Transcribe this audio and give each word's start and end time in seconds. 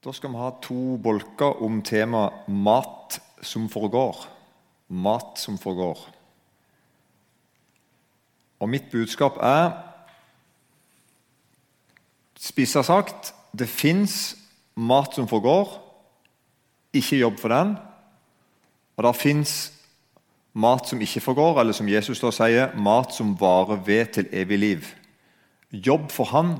Da 0.00 0.12
skal 0.16 0.32
vi 0.32 0.40
ha 0.40 0.48
to 0.64 0.96
bolker 0.96 1.58
om 1.60 1.82
temaet 1.84 2.46
mat 2.48 3.18
som 3.44 3.66
forgår. 3.68 4.16
Mat 4.88 5.36
som 5.36 5.58
forgår. 5.60 5.98
Og 8.60 8.68
mitt 8.68 8.88
budskap 8.92 9.36
er 9.44 9.74
Spissa 12.40 12.80
sagt 12.80 13.34
det 13.52 13.68
fins 13.68 14.14
mat 14.72 15.12
som 15.18 15.28
forgår. 15.28 15.68
Ikke 16.96 17.20
jobb 17.20 17.36
for 17.42 17.52
den. 17.52 17.74
Og 18.96 19.04
det 19.04 19.12
fins 19.20 19.52
mat 20.56 20.88
som 20.88 21.00
ikke 21.00 21.20
forgår, 21.20 21.60
eller 21.60 21.76
som 21.76 21.88
Jesus 21.88 22.22
da 22.24 22.32
sier, 22.32 22.72
mat 22.72 23.12
som 23.12 23.36
varer 23.38 23.84
ved 23.84 24.16
til 24.16 24.32
evig 24.32 24.58
liv. 24.58 24.88
Jobb 25.70 26.08
for 26.10 26.32
Han 26.32 26.56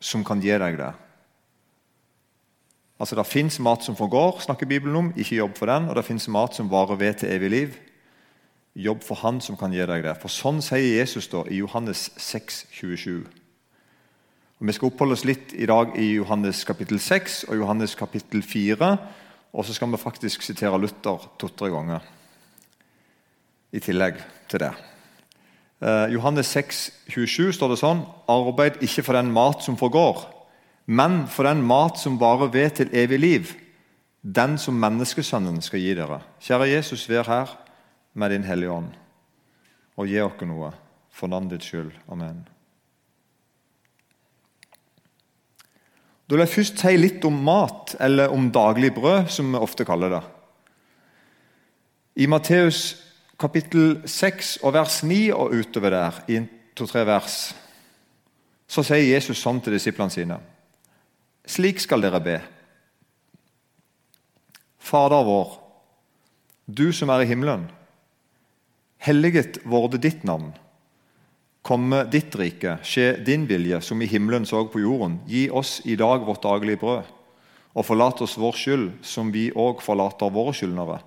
som 0.00 0.24
kan 0.24 0.40
gi 0.40 0.56
deg 0.56 0.80
det. 0.80 0.90
Altså 2.98 3.14
Det 3.14 3.26
fins 3.26 3.60
mat 3.62 3.84
som 3.84 3.96
forgår, 3.96 4.40
snakker 4.40 4.66
Bibelen 4.66 4.96
om. 4.96 5.12
Ikke 5.16 5.36
jobb 5.36 5.56
for 5.56 5.66
den. 5.66 5.88
Og 5.88 5.96
det 5.96 6.04
fins 6.04 6.28
mat 6.28 6.54
som 6.54 6.70
varer 6.70 6.98
ved 6.98 7.14
til 7.14 7.30
evig 7.30 7.50
liv. 7.50 7.76
Jobb 8.74 9.02
for 9.02 9.14
Han 9.14 9.40
som 9.40 9.56
kan 9.56 9.72
gi 9.72 9.86
deg 9.86 10.02
det. 10.02 10.16
For 10.20 10.28
Sånn 10.28 10.62
sier 10.62 10.98
Jesus 10.98 11.28
da 11.30 11.44
i 11.46 11.60
Johannes 11.62 12.10
6, 12.16 12.66
27. 12.72 13.26
Og 14.58 14.66
Vi 14.66 14.72
skal 14.72 14.90
oppholde 14.90 15.14
oss 15.14 15.24
litt 15.24 15.54
i 15.54 15.66
dag 15.66 15.94
i 15.96 16.16
Johannes 16.16 16.64
kapittel 16.64 16.98
6 16.98 17.44
og 17.48 17.56
Johannes 17.56 17.94
kapittel 17.94 18.42
4. 18.42 18.96
Og 19.54 19.64
så 19.64 19.74
skal 19.74 19.90
vi 19.90 19.96
faktisk 19.96 20.42
sitere 20.42 20.78
Luther 20.78 21.30
to-tre 21.38 21.70
ganger 21.70 22.00
i 23.72 23.78
tillegg 23.78 24.18
til 24.48 24.60
det. 24.60 24.72
Eh, 25.82 26.12
Johannes 26.12 26.46
6, 26.46 26.90
27 27.08 27.52
står 27.52 27.68
det 27.70 27.78
sånn 27.78 28.02
Arbeid 28.28 28.82
ikke 28.82 29.04
for 29.06 29.14
den 29.14 29.30
mat 29.32 29.62
som 29.62 29.76
forgår 29.78 30.24
men 30.88 31.26
for 31.28 31.44
den 31.44 31.60
mat 31.68 32.00
som 32.00 32.16
varer 32.20 32.48
ved 32.52 32.70
til 32.78 32.92
evig 32.96 33.18
liv, 33.20 33.50
den 34.22 34.56
som 34.58 34.78
menneskesønnen 34.80 35.60
skal 35.62 35.82
gi 35.84 35.92
dere. 35.98 36.22
Kjære 36.40 36.70
Jesus, 36.72 37.04
vær 37.10 37.28
her 37.28 37.52
med 38.14 38.32
Din 38.32 38.46
Hellige 38.48 38.72
Ånd, 38.72 38.94
og 40.00 40.08
gi 40.08 40.20
oss 40.24 40.46
noe 40.48 40.72
for 41.12 41.28
navnet 41.28 41.58
ditt 41.58 41.68
skyld. 41.68 41.92
Amen. 42.08 42.40
Da 46.28 46.36
vil 46.36 46.44
jeg 46.44 46.54
først 46.56 46.82
si 46.82 46.96
litt 46.96 47.24
om 47.24 47.36
mat, 47.44 47.94
eller 48.00 48.32
om 48.32 48.50
daglig 48.52 48.92
brød, 48.96 49.30
som 49.32 49.52
vi 49.52 49.60
ofte 49.60 49.84
kaller 49.88 50.12
det. 50.12 50.24
I 52.20 52.26
Matteus 52.26 52.96
kapittel 53.38 54.00
6 54.08 54.58
og 54.66 54.74
vers 54.74 55.02
9 55.06 55.22
og 55.32 55.54
utover 55.54 55.94
der, 55.94 56.22
i 56.28 56.42
to-tre 56.76 57.04
vers, 57.06 57.40
så 58.68 58.84
sier 58.84 59.14
Jesus 59.14 59.40
sånn 59.40 59.60
til 59.64 59.76
disiplene 59.76 60.12
sine. 60.12 60.38
Slik 61.48 61.80
skal 61.80 62.04
dere 62.04 62.20
be. 62.20 62.36
Fader 64.78 65.24
vår, 65.24 65.52
du 66.68 66.90
som 66.92 67.08
er 67.12 67.24
i 67.24 67.28
himmelen. 67.28 67.66
Helliget 69.00 69.60
vorde 69.64 70.00
ditt 70.02 70.26
navn. 70.28 70.50
Komme 71.64 72.02
ditt 72.12 72.36
rike, 72.36 72.78
skje 72.84 73.14
din 73.24 73.46
vilje, 73.48 73.80
som 73.84 74.00
i 74.02 74.08
himmelen 74.08 74.46
så 74.48 74.62
på 74.68 74.82
jorden. 74.82 75.18
Gi 75.28 75.48
oss 75.48 75.78
i 75.84 75.96
dag 75.96 76.24
vårt 76.26 76.44
daglige 76.44 76.80
brød, 76.80 77.08
og 77.76 77.86
forlat 77.86 78.20
oss 78.24 78.36
vår 78.40 78.56
skyld, 78.56 78.90
som 79.04 79.32
vi 79.32 79.48
òg 79.52 79.80
forlater 79.84 80.32
våre 80.32 80.52
skyldnere. 80.56 80.98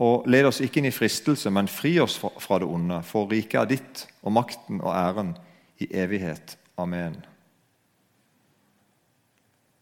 Og 0.00 0.30
led 0.30 0.46
oss 0.48 0.62
ikke 0.64 0.80
inn 0.80 0.90
i 0.90 0.94
fristelse, 0.94 1.50
men 1.50 1.70
fri 1.70 1.96
oss 2.02 2.16
fra 2.18 2.60
det 2.62 2.70
onde, 2.70 3.02
for 3.06 3.30
riket 3.30 3.60
er 3.64 3.72
ditt, 3.74 4.06
og 4.22 4.34
makten 4.38 4.80
og 4.80 4.94
æren 4.94 5.34
i 5.82 5.90
evighet. 5.90 6.56
Amen. 6.80 7.18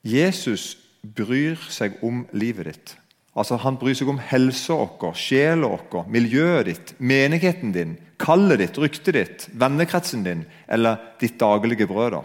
Jesus 0.09 0.77
bryr 1.03 1.59
seg 1.73 2.01
om 2.05 2.25
livet 2.33 2.70
ditt. 2.70 2.95
Altså 3.39 3.59
Han 3.62 3.77
bryr 3.78 3.95
seg 3.95 4.09
om 4.11 4.19
helsa 4.19 4.75
vår, 4.75 5.15
sjela 5.15 5.70
vår, 5.70 6.09
miljøet 6.11 6.67
ditt, 6.67 6.95
menigheten 6.98 7.75
din, 7.75 7.94
kallet 8.19 8.59
ditt, 8.62 8.81
ryktet 8.81 9.15
ditt, 9.15 9.47
vennekretsen 9.55 10.25
din 10.27 10.43
eller 10.66 10.99
ditt 11.21 11.38
daglige 11.38 11.87
brød. 11.87 12.19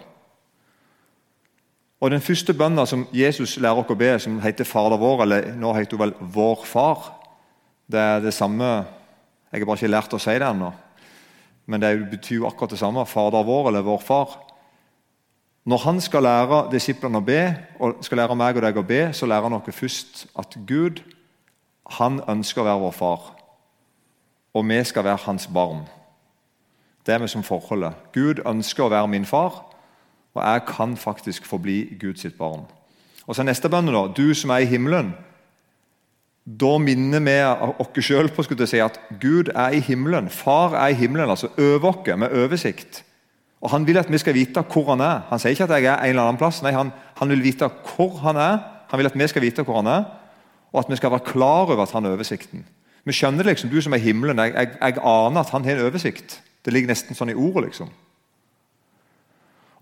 Og 2.04 2.12
Den 2.12 2.22
første 2.22 2.54
bønna 2.54 2.86
som 2.86 3.06
Jesus 3.16 3.56
lærer 3.62 3.80
oss 3.80 3.92
å 3.94 3.96
be, 3.96 4.10
som 4.20 4.42
heter 4.44 4.68
Fader 4.68 5.00
vår, 5.00 5.22
eller 5.24 5.54
nå 5.56 5.72
heter 5.78 5.96
hun 5.96 6.02
vel 6.02 6.16
Vår 6.20 6.66
Far 6.68 7.14
Det 7.88 8.00
er 8.00 8.20
det 8.20 8.34
samme 8.34 8.66
Jeg 9.54 9.62
har 9.62 9.70
bare 9.70 9.80
ikke 9.80 9.94
lært 9.94 10.16
å 10.18 10.20
si 10.20 10.34
det 10.34 10.48
ennå, 10.48 10.72
men 11.70 11.80
det 11.80 11.94
betyr 12.12 12.42
jo 12.42 12.48
akkurat 12.50 12.74
det 12.74 12.80
samme. 12.82 13.06
Fader 13.06 13.46
vår 13.46 13.70
eller 13.70 13.86
Vår 13.86 14.02
Far. 14.02 14.32
Når 15.66 15.78
han 15.78 16.02
skal 16.02 16.24
lære 16.24 16.66
disiplene 16.72 17.22
å 17.22 17.24
be, 17.24 17.40
og 17.80 18.02
skal 18.04 18.20
lære 18.20 18.36
meg 18.36 18.58
og 18.60 18.66
deg 18.66 18.78
å 18.78 18.88
be, 18.88 19.02
så 19.16 19.28
lærer 19.30 19.48
han 19.48 19.56
oss 19.56 19.76
først 19.76 20.26
at 20.40 20.58
Gud 20.68 21.00
han 22.00 22.20
ønsker 22.28 22.62
å 22.64 22.68
være 22.68 22.82
vår 22.84 22.96
far, 22.98 23.30
og 24.54 24.66
vi 24.70 24.80
skal 24.84 25.06
være 25.08 25.24
hans 25.26 25.48
barn. 25.48 25.86
Det 27.06 27.16
er 27.16 27.20
vi 27.20 27.28
som 27.32 27.44
forholdet. 27.44 27.96
Gud 28.14 28.44
ønsker 28.48 28.86
å 28.86 28.92
være 28.92 29.12
min 29.12 29.28
far, 29.28 29.64
og 30.34 30.42
jeg 30.44 30.66
kan 30.68 30.98
faktisk 30.98 31.46
få 31.46 31.60
bli 31.64 31.98
Guds 32.00 32.26
barn. 32.38 32.66
Og 33.28 33.36
så 33.36 33.44
neste 33.44 33.70
bønne, 33.72 33.94
da. 33.96 34.08
Du 34.12 34.34
som 34.36 34.52
er 34.52 34.64
i 34.64 34.68
himmelen. 34.68 35.14
Da 36.44 36.78
minner 36.78 37.24
vi 37.24 37.38
oss 37.80 38.04
sjøl 38.04 38.28
på 38.36 38.44
si, 38.44 38.80
at 38.84 39.00
Gud 39.22 39.52
er 39.56 39.72
i 39.72 39.80
himmelen. 39.80 40.30
Far 40.30 40.76
er 40.76 40.92
i 40.92 41.00
himmelen, 41.00 41.30
altså 41.30 41.48
over 41.58 41.94
oss 41.94 42.18
med 42.20 42.36
oversikt. 42.36 43.04
Og 43.64 43.72
Han 43.72 43.88
vil 43.88 43.98
at 43.98 44.12
vi 44.12 44.20
skal 44.20 44.36
vite 44.36 44.62
hvor 44.62 44.90
han 44.92 45.00
er. 45.00 45.24
Han 45.30 45.40
sier 45.40 45.56
ikke 45.56 45.64
at 45.64 45.78
jeg 45.80 45.88
er 45.88 46.04
en 46.04 46.10
eller 46.10 46.28
annen 46.28 46.38
plass. 46.38 46.60
Nei, 46.62 46.74
han, 46.76 46.92
han, 47.16 47.30
vil 47.32 47.44
vite 47.44 47.70
hvor 47.96 48.18
han 48.26 48.36
er. 48.36 48.58
Han 48.92 49.00
vil 49.00 49.08
at 49.08 49.16
vi 49.16 49.28
skal 49.32 49.42
vite 49.42 49.64
hvor 49.64 49.80
han 49.80 49.88
er, 49.88 50.04
og 50.74 50.80
at 50.84 50.90
vi 50.92 51.00
skal 51.00 51.12
være 51.12 51.26
klar 51.26 51.72
over 51.72 51.84
at 51.84 51.92
han 51.96 52.04
har 52.04 52.12
oversikten. 52.12 52.66
Vi 53.04 53.16
skjønner 53.16 53.48
liksom, 53.48 53.72
du 53.72 53.80
som 53.82 53.96
er 53.96 54.04
himmelen, 54.04 54.40
jeg, 54.40 54.54
jeg, 54.54 54.76
jeg 54.82 55.00
aner 55.00 55.40
at 55.42 55.50
han 55.50 55.66
har 55.66 55.80
en 55.80 55.88
oversikt. 55.88 56.42
Det 56.66 56.74
ligger 56.74 56.92
nesten 56.92 57.16
sånn 57.16 57.32
i 57.32 57.36
ordet. 57.36 57.72
liksom. 57.72 57.90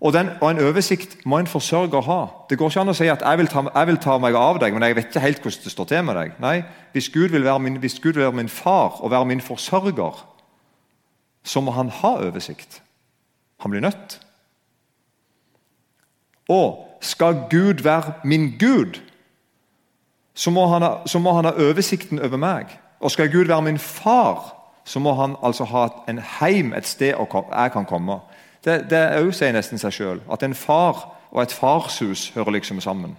Og, 0.02 0.12
den, 0.12 0.30
og, 0.40 0.50
En 0.50 0.62
oversikt 0.62 1.18
må 1.26 1.38
en 1.38 1.50
forsørger 1.50 2.06
ha. 2.06 2.20
Det 2.50 2.58
går 2.58 2.70
ikke 2.70 2.80
an 2.82 2.90
å 2.90 2.96
si 2.98 3.10
at 3.10 3.22
jeg 3.22 3.38
vil, 3.38 3.50
ta, 3.50 3.62
jeg 3.68 3.90
vil, 3.90 4.00
ta, 4.02 4.16
meg 4.18 4.38
av 4.38 4.58
deg, 4.62 4.74
men 4.74 4.86
jeg 4.86 4.96
vet 4.98 5.10
ikke 5.10 5.26
helt 5.26 5.42
hvordan 5.42 5.66
det 5.66 5.74
står 5.74 5.90
til 5.90 6.06
med 6.06 6.18
deg. 6.18 6.38
Nei, 6.42 6.56
Hvis 6.94 7.10
Gud 7.14 7.34
vil 7.34 7.44
være 7.44 7.62
min, 7.62 7.78
Gud 7.82 8.14
vil 8.14 8.24
være 8.24 8.38
min 8.40 8.50
far 8.50 8.98
og 8.98 9.10
være 9.10 9.28
min 9.30 9.42
forsørger, 9.42 10.24
så 11.44 11.60
må 11.60 11.74
han 11.74 11.90
ha 12.02 12.16
oversikt. 12.22 12.80
Han 13.62 13.70
blir 13.70 13.80
nødt. 13.80 14.20
Og 16.48 16.98
skal 17.00 17.46
Gud 17.50 17.82
være 17.82 18.12
min 18.24 18.58
Gud, 18.58 19.00
så 20.34 20.50
må, 20.50 20.66
han 20.66 20.82
ha, 20.82 20.94
så 21.06 21.18
ha 21.18 21.50
oversikten 21.50 22.18
over 22.18 22.36
meg. 22.36 22.66
Og 23.00 23.10
skal 23.10 23.32
Gud 23.32 23.44
være 23.44 23.62
min 23.62 23.78
far, 23.78 24.56
så 24.84 24.98
må 24.98 25.14
han 25.14 25.36
altså 25.42 25.64
ha 25.64 25.88
en 26.08 26.18
heim, 26.40 26.72
et 26.72 26.86
sted 26.86 27.14
jeg 27.52 27.72
kan 27.72 27.84
komme. 27.84 28.18
Det, 28.64 28.90
det 28.90 29.26
også 29.26 29.38
sier 29.38 29.52
nesten 29.52 29.78
seg 29.78 29.92
sjøl. 29.92 30.22
At 30.32 30.42
en 30.42 30.54
far 30.54 31.04
og 31.30 31.42
et 31.42 31.52
farshus 31.52 32.30
hører 32.34 32.50
liksom 32.50 32.80
sammen. 32.80 33.18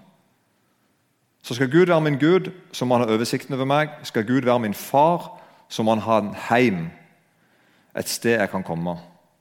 Så 1.44 1.56
skal 1.56 1.72
Gud 1.72 1.86
være 1.86 2.02
min 2.02 2.20
Gud, 2.20 2.52
så 2.72 2.86
må 2.86 2.98
han 2.98 3.08
ha 3.08 3.14
oversikten 3.14 3.54
over 3.54 3.66
meg. 3.66 3.90
Skal 4.04 4.28
Gud 4.28 4.42
være 4.42 4.60
min 4.60 4.74
far, 4.74 5.40
så 5.70 5.84
må 5.84 5.96
han 5.96 6.04
ha 6.04 6.20
en 6.20 6.36
heim, 6.50 6.88
et 8.00 8.10
sted 8.10 8.40
jeg 8.40 8.50
kan 8.50 8.64
komme. 8.64 8.98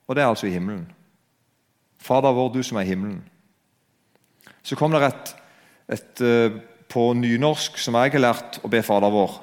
Og 0.07 0.17
det 0.17 0.23
er 0.23 0.29
altså 0.29 0.47
i 0.47 0.55
himmelen. 0.55 0.87
Fader 2.03 2.35
vår, 2.35 2.53
du 2.53 2.63
som 2.63 2.79
er 2.79 2.87
i 2.87 2.93
himmelen. 2.93 3.23
Så 4.63 4.77
kom 4.79 4.93
det 4.95 5.03
et, 5.07 5.35
et, 5.89 6.21
eh, 6.21 6.61
På 6.93 7.15
nynorsk 7.17 7.79
som 7.81 7.95
jeg 7.97 8.13
har 8.13 8.21
lært 8.21 8.59
å 8.61 8.69
be 8.69 8.83
Fader 8.85 9.09
vår, 9.09 9.39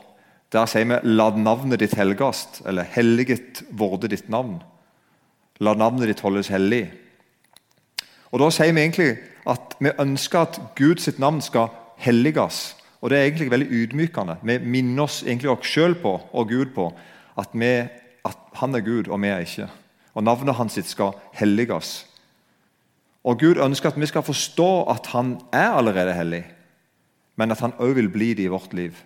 der 0.53 0.65
sier 0.69 0.85
vi 0.85 0.99
'La 1.01 1.29
navnet 1.29 1.79
ditt 1.79 1.95
helgast', 1.97 2.61
eller 2.65 2.83
'Helliget 2.83 3.63
vorde 3.71 4.07
ditt 4.07 4.29
navn'. 4.29 4.61
La 5.59 5.73
navnet 5.73 6.07
ditt 6.07 6.19
holdes 6.19 6.47
hellig. 6.47 6.91
Og 8.31 8.39
Da 8.39 8.49
sier 8.49 8.73
vi 8.73 8.81
egentlig 8.81 9.17
at 9.47 9.75
vi 9.79 9.89
ønsker 9.99 10.39
at 10.39 10.59
Guds 10.75 11.19
navn 11.19 11.41
skal 11.41 11.69
helliges. 11.97 12.75
Og 13.01 13.09
Det 13.09 13.17
er 13.17 13.23
egentlig 13.23 13.51
veldig 13.51 13.67
ydmykende. 13.71 14.37
Vi 14.43 14.57
minner 14.57 15.03
oss 15.03 15.23
egentlig 15.23 15.49
oss 15.49 15.65
sjøl 15.65 15.95
på 15.95 16.21
og 16.33 16.47
Gud 16.47 16.73
på 16.75 16.93
at, 17.37 17.49
vi, 17.53 17.87
at 18.25 18.37
han 18.53 18.75
er 18.75 18.79
Gud, 18.79 19.07
og 19.07 19.21
vi 19.21 19.27
er 19.27 19.39
ikke. 19.39 19.69
Og 20.19 20.25
navnet 20.27 20.57
hans 20.57 20.75
sitt 20.75 20.89
skal 20.91 21.15
helliges. 21.39 22.03
Og 23.23 23.39
Gud 23.39 23.61
ønsker 23.63 23.93
at 23.93 23.99
vi 23.99 24.07
skal 24.09 24.25
forstå 24.25 24.71
at 24.91 25.07
han 25.13 25.37
er 25.55 25.77
allerede 25.79 26.13
hellig, 26.13 26.43
men 27.39 27.55
at 27.55 27.63
han 27.63 27.75
òg 27.79 27.95
vil 27.95 28.11
bli 28.11 28.33
det 28.35 28.49
i 28.49 28.51
vårt 28.51 28.73
liv. 28.75 28.99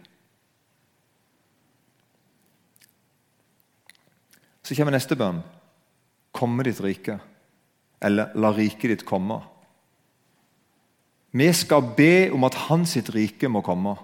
Så 4.63 4.73
kommer 4.75 4.95
neste 4.95 5.17
bønn. 5.19 5.43
Komme 6.33 6.65
ditt 6.65 6.81
rike. 6.81 7.19
Eller 8.01 8.33
la 8.33 8.49
riket 8.55 8.89
ditt 8.89 9.05
komme. 9.05 9.37
Vi 11.33 11.53
skal 11.53 11.93
be 11.97 12.31
om 12.33 12.45
at 12.47 12.57
hans 12.69 12.95
rike 13.13 13.49
må 13.49 13.61
komme. 13.61 13.95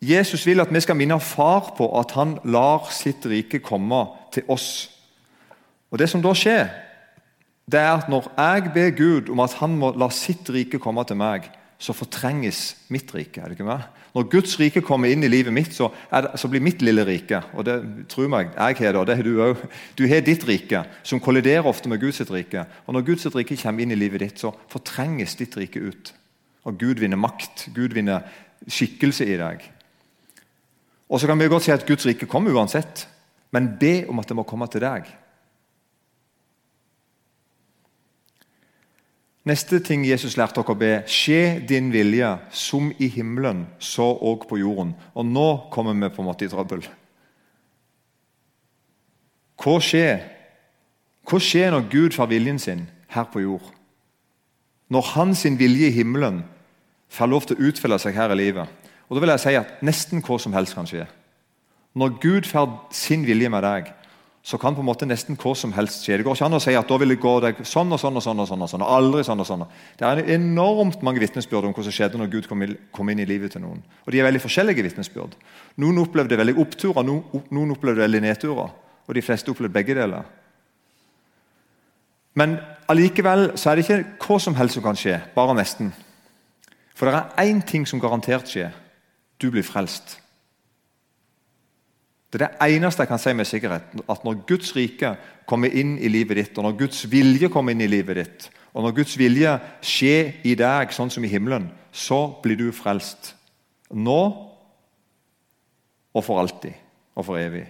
Jesus 0.00 0.46
vil 0.46 0.60
at 0.60 0.72
vi 0.72 0.80
skal 0.80 0.96
minne 0.96 1.20
far 1.20 1.74
på 1.76 1.88
at 1.98 2.12
han 2.16 2.38
lar 2.44 2.88
sitt 2.92 3.26
rike 3.26 3.60
komme 3.64 4.06
til 4.32 4.44
oss. 4.48 4.95
Og 5.90 5.98
Det 5.98 6.08
som 6.10 6.22
da 6.22 6.32
skjer, 6.34 6.68
det 7.66 7.80
er 7.80 7.92
at 7.96 8.08
når 8.08 8.28
jeg 8.38 8.72
ber 8.74 8.90
Gud 8.94 9.30
om 9.30 9.40
at 9.42 9.56
han 9.58 9.74
må 9.78 9.90
la 9.98 10.08
sitt 10.14 10.46
rike 10.50 10.78
komme 10.78 11.02
til 11.06 11.18
meg, 11.18 11.48
så 11.78 11.92
fortrenges 11.92 12.76
mitt 12.88 13.10
rike. 13.14 13.40
er 13.40 13.50
det 13.50 13.58
ikke 13.58 13.68
meg? 13.68 13.82
Når 14.14 14.28
Guds 14.32 14.54
rike 14.60 14.80
kommer 14.80 15.12
inn 15.12 15.24
i 15.26 15.28
livet 15.28 15.52
mitt, 15.52 15.74
så, 15.76 15.90
det, 16.08 16.38
så 16.40 16.48
blir 16.48 16.62
mitt 16.64 16.80
lille 16.80 17.04
rike 17.04 17.42
og 17.52 17.66
det 17.68 17.74
tror 18.08 18.30
meg, 18.32 18.54
jeg 18.54 18.78
har 18.78 18.94
det, 18.94 19.00
og 19.00 19.06
det 19.06 19.16
har 19.18 19.26
du 19.26 19.42
òg. 19.44 19.64
Du 19.98 20.06
har 20.08 20.24
ditt 20.24 20.46
rike, 20.48 20.84
som 21.04 21.20
kolliderer 21.20 21.68
ofte 21.68 21.90
med 21.92 22.00
Guds 22.00 22.22
rike. 22.30 22.64
Og 22.86 22.94
Når 22.94 23.04
Guds 23.10 23.28
rike 23.34 23.58
kommer 23.60 23.84
inn 23.84 23.92
i 23.92 23.98
livet 23.98 24.24
ditt, 24.24 24.40
så 24.40 24.54
fortrenges 24.72 25.36
ditt 25.36 25.56
rike 25.56 25.82
ut. 25.84 26.14
Og 26.64 26.78
Gud 26.78 27.02
vinner 27.02 27.20
makt. 27.20 27.68
Gud 27.74 27.92
vinner 27.92 28.24
skikkelse 28.64 29.26
i 29.26 29.36
deg. 29.36 29.68
Og 31.10 31.20
Så 31.20 31.26
kan 31.26 31.38
vi 31.38 31.48
godt 31.48 31.66
si 31.66 31.74
at 31.74 31.86
Guds 31.86 32.06
rike 32.06 32.26
kommer 32.26 32.56
uansett, 32.56 33.08
men 33.52 33.76
be 33.78 34.06
om 34.08 34.18
at 34.18 34.28
det 34.28 34.36
må 34.36 34.48
komme 34.48 34.66
til 34.70 34.80
deg. 34.80 35.12
Neste 39.46 39.78
ting 39.78 40.02
Jesus 40.02 40.34
lærte 40.34 40.58
dere 40.58 40.74
å 40.74 40.78
be, 40.78 40.92
skje 41.06 41.60
din 41.68 41.92
vilje, 41.94 42.32
som 42.50 42.88
i 42.98 43.06
himmelen, 43.14 43.66
så 43.78 44.08
òg 44.18 44.48
på 44.50 44.58
jorden. 44.58 44.96
Og 45.14 45.26
nå 45.26 45.48
kommer 45.70 45.94
vi 45.94 46.10
på 46.10 46.22
en 46.22 46.26
måte 46.26 46.48
i 46.48 46.50
trøbbel. 46.50 46.82
Hva 49.62 49.76
skjer? 49.82 50.24
Hva 51.26 51.38
skjer 51.42 51.70
når 51.74 51.86
Gud 51.92 52.16
får 52.18 52.30
viljen 52.30 52.58
sin 52.62 52.84
her 53.14 53.30
på 53.30 53.44
jord? 53.44 53.70
Når 54.90 55.12
hans 55.14 55.44
vilje 55.58 55.88
i 55.90 55.94
himmelen 55.94 56.42
får 57.10 57.30
lov 57.30 57.46
til 57.46 57.56
å 57.56 57.70
utfylle 57.70 57.98
seg 58.02 58.18
her 58.18 58.34
i 58.34 58.38
livet. 58.38 58.66
Og 59.06 59.16
da 59.16 59.22
vil 59.22 59.32
jeg 59.34 59.44
si 59.44 59.54
at 59.58 59.82
Nesten 59.86 60.22
hva 60.26 60.38
som 60.42 60.54
helst 60.56 60.74
kan 60.74 60.88
skje. 60.90 61.06
Når 61.96 62.18
Gud 62.20 62.48
får 62.50 62.72
sin 62.94 63.24
vilje 63.26 63.50
med 63.50 63.62
deg, 63.64 63.92
så 64.46 64.58
kan 64.62 64.76
på 64.76 64.82
en 64.82 64.86
måte 64.86 65.06
nesten 65.10 65.34
hva 65.42 65.56
som 65.58 65.72
helst 65.74 66.04
skje. 66.06 66.20
Det 66.20 66.24
går 66.26 66.36
ikke 66.36 66.46
an 66.46 66.54
å 66.54 66.60
si 66.62 66.74
at 66.78 66.86
da 66.86 66.96
vil 67.02 67.10
det 67.10 67.18
gå 67.18 67.32
deg 67.42 67.64
sånn 67.66 67.90
og 67.90 67.98
sånn 67.98 68.14
og 68.14 68.22
sånn. 68.22 68.38
og 68.38 68.46
sånn, 68.46 68.60
og 68.62 68.70
sånn, 68.70 68.84
aldri 68.86 69.24
sånn 69.26 69.42
og 69.42 69.48
sånn. 69.48 69.64
Det 69.98 70.06
er 70.06 70.20
enormt 70.36 71.02
mange 71.02 71.18
vitnesbyrd 71.18 71.66
om 71.66 71.72
hva 71.74 71.82
som 71.82 71.94
skjedde 71.96 72.20
når 72.20 72.30
Gud 72.30 72.46
kom 72.46 73.10
inn 73.10 73.22
i 73.24 73.26
livet 73.26 73.56
til 73.56 73.64
noen. 73.64 73.80
Og 74.06 74.12
De 74.12 74.20
er 74.20 74.28
veldig 74.28 74.44
forskjellige 74.44 74.84
vitnesbyrd. 74.86 75.34
Noen 75.82 75.98
opplevde 75.98 76.38
veldig 76.38 76.54
oppturer, 76.62 77.02
noen 77.02 77.74
opplevde 77.74 78.04
veldig 78.04 78.20
nedturer. 78.22 78.70
Og 79.08 79.18
de 79.18 79.24
fleste 79.26 79.50
opplevde 79.50 79.74
begge 79.74 79.98
deler. 79.98 80.22
Men 82.38 82.58
allikevel 82.86 83.48
så 83.58 83.72
er 83.72 83.80
det 83.80 83.88
ikke 83.88 84.28
hva 84.28 84.38
som 84.46 84.54
helst 84.54 84.78
som 84.78 84.86
kan 84.86 85.00
skje, 85.00 85.18
bare 85.34 85.58
nesten. 85.58 85.90
For 86.94 87.10
det 87.10 87.18
er 87.18 87.50
én 87.50 87.66
ting 87.66 87.82
som 87.82 87.98
garantert 87.98 88.46
skjer. 88.46 88.70
Du 89.42 89.50
blir 89.50 89.66
frelst. 89.66 90.20
Det 92.32 92.40
er 92.42 92.48
det 92.48 92.74
eneste 92.74 93.04
jeg 93.04 93.08
kan 93.08 93.22
si 93.22 93.32
med 93.32 93.48
sikkerhet. 93.48 93.94
At 94.10 94.24
når 94.26 94.42
Guds 94.48 94.74
rike 94.76 95.14
kommer 95.46 95.70
inn 95.70 95.96
i 95.98 96.10
livet 96.10 96.40
ditt, 96.40 96.58
og 96.58 96.66
når 96.66 96.78
Guds 96.80 97.04
vilje 97.10 97.50
kommer 97.52 97.72
inn 97.72 97.84
i 97.84 97.90
livet 97.90 98.18
ditt, 98.18 98.48
og 98.74 98.84
når 98.84 98.96
Guds 98.98 99.14
vilje 99.16 99.54
skjer 99.80 100.34
i 100.44 100.52
deg, 100.58 100.92
sånn 100.92 101.12
som 101.12 101.24
i 101.24 101.30
himmelen, 101.32 101.70
så 101.96 102.26
blir 102.42 102.58
du 102.60 102.66
frelst. 102.76 103.32
Nå 103.94 104.20
og 106.16 106.24
for 106.24 106.42
alltid 106.42 106.74
og 107.16 107.24
for 107.24 107.40
evig. 107.40 107.64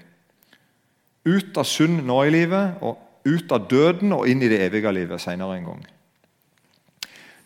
Ut 1.26 1.58
av 1.58 1.66
synd 1.66 2.02
nå 2.06 2.16
i 2.26 2.32
livet, 2.34 2.80
og 2.82 2.98
ut 3.26 3.52
av 3.52 3.68
døden 3.70 4.14
og 4.14 4.26
inn 4.30 4.42
i 4.42 4.50
det 4.50 4.60
evige 4.66 4.92
livet 4.94 5.22
senere 5.22 5.58
en 5.58 5.68
gang. 5.70 5.84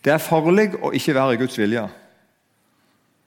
Det 0.01 0.13
er 0.13 0.21
farlig 0.21 0.71
å 0.81 0.93
ikke 0.97 1.13
være 1.17 1.35
i 1.35 1.41
Guds 1.41 1.57
vilje. 1.61 1.83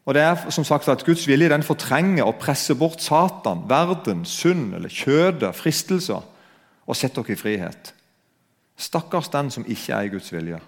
Og 0.05 0.15
det 0.15 0.23
er 0.23 0.51
som 0.53 0.65
sagt 0.65 0.89
at 0.89 1.05
Guds 1.05 1.25
vilje 1.29 1.49
den 1.49 1.63
fortrenger 1.65 2.25
og 2.25 2.37
presser 2.41 2.77
bort 2.77 3.03
Satan, 3.03 3.65
verden, 3.69 4.25
synd 4.25 4.75
eller 4.77 4.93
kjødet, 4.93 5.55
fristelser, 5.57 6.21
og 6.87 6.97
setter 6.97 7.25
dere 7.25 7.33
i 7.33 7.41
frihet. 7.41 7.95
Stakkars 8.77 9.31
den 9.33 9.51
som 9.51 9.65
ikke 9.65 9.93
er 9.93 10.01
i 10.01 10.13
Guds 10.13 10.33
vilje. 10.33 10.61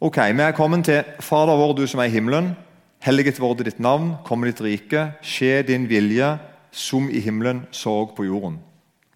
Ok, 0.00 0.16
Vi 0.16 0.40
er 0.40 0.52
kommet 0.56 0.84
til 0.84 1.04
Fader 1.20 1.56
vår, 1.56 1.72
du 1.72 1.86
som 1.86 2.00
er 2.00 2.04
i 2.04 2.10
himmelen. 2.10 2.56
Helliget 3.00 3.40
vorde 3.40 3.64
ditt 3.64 3.80
navn, 3.80 4.14
komme 4.24 4.46
ditt 4.46 4.60
rike. 4.60 5.12
Skje 5.22 5.62
din 5.62 5.88
vilje, 5.88 6.38
som 6.72 7.10
i 7.10 7.20
himmelen, 7.20 7.66
så 7.70 8.06
på 8.16 8.24
jorden. 8.24 8.60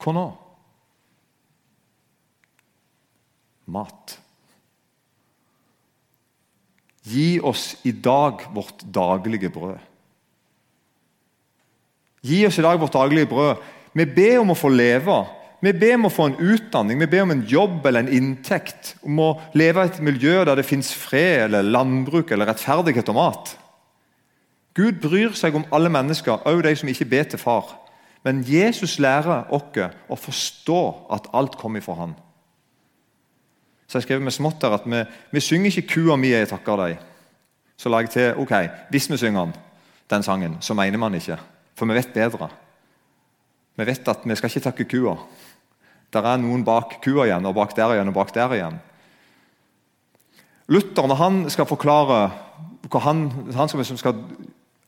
Hva 0.00 0.12
nå? 0.12 0.26
Mat. 3.66 4.23
Gi 7.04 7.40
oss 7.42 7.74
i 7.84 7.92
dag 7.92 8.46
vårt 8.54 8.82
daglige 8.82 9.50
brød. 9.52 9.80
Gi 12.24 12.46
oss 12.48 12.58
i 12.58 12.64
dag 12.64 12.80
vårt 12.80 12.96
daglige 12.96 13.28
brød. 13.28 13.64
Vi 13.94 14.06
ber 14.08 14.38
om 14.40 14.54
å 14.54 14.58
få 14.58 14.70
leve. 14.72 15.18
Vi 15.64 15.72
ber 15.72 15.94
om 15.96 16.08
å 16.08 16.12
få 16.12 16.26
en 16.28 16.40
utdanning, 16.40 16.98
vi 17.00 17.08
ber 17.08 17.22
om 17.24 17.30
en 17.32 17.44
jobb 17.48 17.86
eller 17.88 18.04
en 18.04 18.12
inntekt. 18.12 18.94
Om 19.04 19.20
å 19.20 19.28
leve 19.56 19.84
i 19.84 19.88
et 19.88 20.00
miljø 20.04 20.42
der 20.44 20.58
det 20.60 20.66
fins 20.68 20.90
fred, 20.92 21.46
eller 21.46 21.64
landbruk 21.64 22.32
eller 22.34 22.50
rettferdighet 22.50 23.08
og 23.12 23.16
mat. 23.16 23.54
Gud 24.76 24.98
bryr 25.00 25.32
seg 25.38 25.54
om 25.56 25.64
alle 25.72 25.92
mennesker, 25.92 26.42
også 26.42 26.66
de 26.66 26.74
som 26.76 26.90
ikke 26.90 27.08
ber 27.08 27.30
til 27.30 27.40
far. 27.40 27.70
Men 28.24 28.42
Jesus 28.48 28.98
lærer 29.00 29.48
oss 29.52 29.80
å 30.08 30.18
forstå 30.18 30.82
at 31.16 31.28
alt 31.36 31.56
kommer 31.60 31.84
fra 31.84 31.96
Han. 32.00 32.14
Så 33.86 33.98
jeg 33.98 34.06
skrev 34.06 34.22
med 34.22 34.32
smått 34.32 34.62
der 34.62 34.76
at 34.78 34.86
vi, 34.86 35.02
vi 35.30 35.40
synger 35.40 35.70
ikke 35.70 35.88
'Kua 35.94 36.16
mi 36.16 36.32
jeg 36.32 36.48
takker 36.48 36.76
deg'. 36.76 36.98
Så 37.76 37.88
la 37.88 38.00
jeg 38.00 38.10
til 38.10 38.34
ok, 38.38 38.52
hvis 38.90 39.10
vi 39.10 39.16
synger 39.16 39.44
den, 39.44 39.54
den 40.10 40.22
sangen, 40.22 40.56
så 40.60 40.74
mener 40.74 40.98
man 40.98 41.14
ikke. 41.14 41.38
For 41.74 41.86
vi 41.86 41.94
vet 41.94 42.14
bedre. 42.14 42.48
Vi 43.76 43.86
vet 43.86 44.08
at 44.08 44.24
vi 44.24 44.36
skal 44.36 44.50
ikke 44.50 44.60
takke 44.60 44.84
kua. 44.84 45.16
Der 46.12 46.22
er 46.22 46.36
noen 46.38 46.64
bak 46.64 47.00
kua 47.02 47.26
igjen, 47.26 47.46
og 47.46 47.54
bak 47.54 47.74
der 47.76 47.96
igjen, 47.96 48.08
og 48.08 48.14
bak 48.14 48.34
der 48.34 48.52
igjen. 48.54 48.78
Luther, 50.68 51.06
når 51.06 51.14
han 51.14 51.50
skal 51.50 51.66
forklare 51.66 52.30
hva 52.88 53.00
han, 53.00 53.26
han 53.56 53.68
skal, 53.68 53.84
skal 53.84 54.20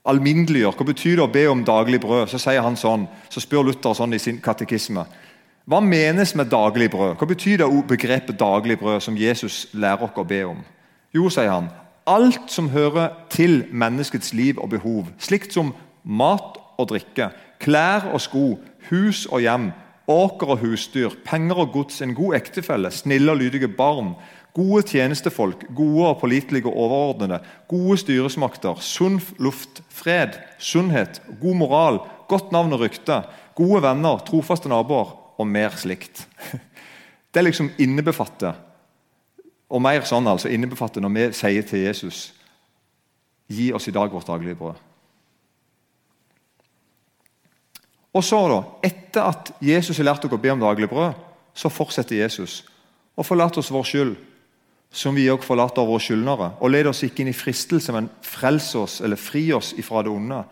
alminneliggjøre, 0.06 0.76
hva 0.78 0.86
betyr 0.86 1.18
det 1.18 1.24
å 1.24 1.32
be 1.32 1.42
om 1.50 1.64
daglig 1.66 2.00
brød, 2.00 2.30
så 2.30 2.38
sier 2.40 2.62
han 2.64 2.78
sånn, 2.78 3.08
så 3.28 3.42
spør 3.42 3.66
Luther 3.66 3.96
sånn 3.96 4.14
i 4.14 4.22
sin 4.22 4.38
katekisme. 4.40 5.04
Hva 5.66 5.80
menes 5.82 6.30
med 6.38 6.46
daglig 6.46 6.86
brød? 6.92 7.16
Hva 7.18 7.26
betyr 7.26 7.56
det 7.58 7.66
begrepet 7.90 8.36
daglig 8.38 8.76
brød 8.78 9.00
som 9.02 9.16
Jesus 9.18 9.64
lærer 9.74 10.04
oss 10.06 10.14
å 10.14 10.22
be 10.22 10.44
om? 10.46 10.60
Jo, 11.10 11.26
sier 11.26 11.50
han, 11.50 11.72
alt 12.06 12.52
som 12.54 12.68
hører 12.70 13.16
til 13.34 13.64
menneskets 13.74 14.30
liv 14.30 14.60
og 14.62 14.70
behov, 14.76 15.08
slikt 15.18 15.56
som 15.56 15.72
mat 16.06 16.60
og 16.78 16.92
drikke, 16.92 17.32
klær 17.58 18.06
og 18.12 18.22
sko, 18.22 18.44
hus 18.92 19.24
og 19.26 19.42
hjem, 19.42 19.72
åker 20.06 20.54
og 20.54 20.62
husdyr, 20.62 21.18
penger 21.26 21.64
og 21.64 21.74
gods, 21.74 21.98
en 21.98 22.14
god 22.14 22.38
ektefelle, 22.38 22.94
snille 22.94 23.34
og 23.34 23.42
lydige 23.42 23.72
barn, 23.74 24.14
gode 24.54 24.86
tjenestefolk, 24.86 25.66
gode 25.74 26.06
og 26.12 26.22
pålitelige 26.22 26.70
overordnede, 26.70 27.42
gode 27.66 27.98
styresmakter, 28.06 28.78
sunn 28.78 29.18
luft, 29.42 29.82
fred, 29.90 30.38
sunnhet, 30.62 31.18
god 31.42 31.62
moral, 31.66 32.04
godt 32.30 32.54
navn 32.54 32.78
og 32.78 32.86
rykte, 32.86 33.24
gode 33.58 33.82
venner, 33.82 34.22
trofaste 34.30 34.70
naboer 34.70 35.25
og 35.36 35.46
mer 35.48 35.76
slikt. 35.76 36.26
Det 37.34 37.42
liksom 37.44 37.68
innebefatter 37.82 38.56
og 39.68 39.82
mer 39.82 40.06
sånn 40.06 40.28
altså 40.30 40.48
innebefatter 40.48 41.02
når 41.02 41.12
vi 41.12 41.24
sier 41.36 41.66
til 41.66 41.82
Jesus 41.84 42.20
Gi 43.46 43.68
oss 43.76 43.86
i 43.86 43.92
dag 43.94 44.10
vårt 44.10 44.26
daglige 44.26 44.58
brød. 44.58 44.78
Og 48.16 48.24
så 48.24 48.40
da, 48.50 48.56
Etter 48.88 49.22
at 49.22 49.52
Jesus 49.62 50.00
har 50.00 50.08
lært 50.08 50.24
dere 50.24 50.34
å 50.34 50.42
be 50.42 50.50
om 50.50 50.64
daglig 50.64 50.88
brød, 50.90 51.14
så 51.54 51.70
fortsetter 51.70 52.18
Jesus 52.18 52.64
og 53.14 53.24
forlate 53.24 53.60
oss 53.62 53.70
vår 53.70 53.86
skyld, 53.86 54.16
som 54.90 55.14
vi 55.14 55.28
òg 55.30 55.44
forlater 55.46 55.86
våre 55.86 56.02
skyldnere. 56.02 56.50
Og 56.58 56.72
led 56.72 56.90
oss 56.90 57.04
ikke 57.06 57.22
inn 57.22 57.30
i 57.30 57.36
fristelse, 57.36 57.94
men 57.94 58.10
frels 58.24 58.72
oss 58.78 58.98
eller 59.04 59.20
fri 59.20 59.44
oss 59.54 59.70
ifra 59.78 60.02
det 60.04 60.12
onde. 60.12 60.42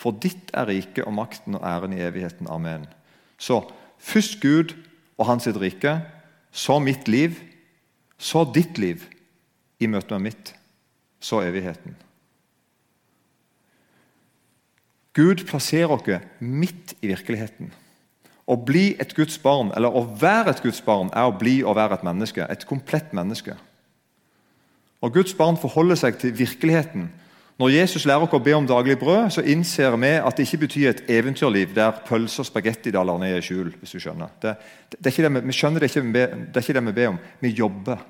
For 0.00 0.16
ditt 0.16 0.50
er 0.56 0.68
riket 0.68 1.06
og 1.06 1.14
makten 1.16 1.56
og 1.58 1.64
æren 1.66 1.94
i 1.96 2.02
evigheten. 2.02 2.50
Amen. 2.50 2.86
Så 3.38 3.62
Først 4.00 4.40
Gud 4.40 4.74
og 5.20 5.28
hans 5.28 5.46
rike, 5.46 6.00
så 6.50 6.78
mitt 6.82 7.08
liv, 7.08 7.36
så 8.18 8.44
ditt 8.54 8.78
liv 8.80 9.04
i 9.80 9.86
møte 9.86 10.16
med 10.16 10.30
mitt, 10.30 10.54
så 11.20 11.42
evigheten. 11.44 11.94
Gud 15.14 15.44
plasserer 15.46 15.92
oss 15.92 16.06
midt 16.40 16.94
i 17.02 17.10
virkeligheten. 17.10 17.72
Å 18.50 18.56
bli 18.56 18.96
et 18.98 19.12
Guds 19.14 19.38
barn, 19.38 19.70
eller 19.76 19.94
å 19.94 20.02
være 20.18 20.54
et 20.54 20.62
Guds 20.64 20.80
barn, 20.82 21.10
er 21.14 21.28
å 21.28 21.36
bli 21.36 21.60
og 21.62 21.76
være 21.78 21.98
et 21.98 22.06
menneske. 22.06 22.46
Et 22.50 22.66
komplett 22.66 23.12
menneske. 23.14 23.54
Og 25.00 25.14
Guds 25.14 25.34
barn 25.38 25.58
forholder 25.60 25.98
seg 25.98 26.18
til 26.20 26.34
virkeligheten 26.36 27.10
når 27.60 27.74
Jesus 27.74 28.06
lærer 28.08 28.24
oss 28.24 28.32
å 28.32 28.40
be 28.40 28.54
om 28.56 28.64
daglig 28.64 28.94
brød, 28.96 29.34
så 29.34 29.42
innser 29.44 29.92
vi 30.00 30.14
at 30.16 30.36
det 30.36 30.46
ikke 30.46 30.62
betyr 30.62 30.86
et 30.90 31.02
eventyrliv 31.12 31.74
der 31.76 31.98
pølser 32.06 32.40
og 32.40 32.48
spagetti 32.48 32.92
daler 32.94 33.18
ned 33.20 33.36
i 33.36 33.42
skjul. 33.44 33.74
hvis 33.80 33.92
du 33.92 34.00
skjønner. 34.00 34.30
Det, 34.40 34.54
det, 34.94 35.00
det 35.04 35.12
vi, 35.44 35.52
skjønner 35.52 35.84
det, 35.84 35.90
ikke, 35.90 36.06
det 36.08 36.56
er 36.56 36.64
ikke 36.64 36.76
det 36.78 36.86
vi 36.86 36.94
ber 36.96 37.10
om. 37.10 37.18
Vi 37.40 37.50
jobber. 37.58 38.00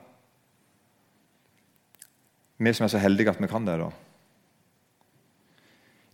Vi 2.61 2.75
som 2.77 2.87
er 2.87 2.93
så 2.95 3.03
heldige 3.03 3.35
at 3.35 3.43
vi 3.43 3.51
kan 3.51 3.67
det. 3.67 3.79
da. 3.81 3.91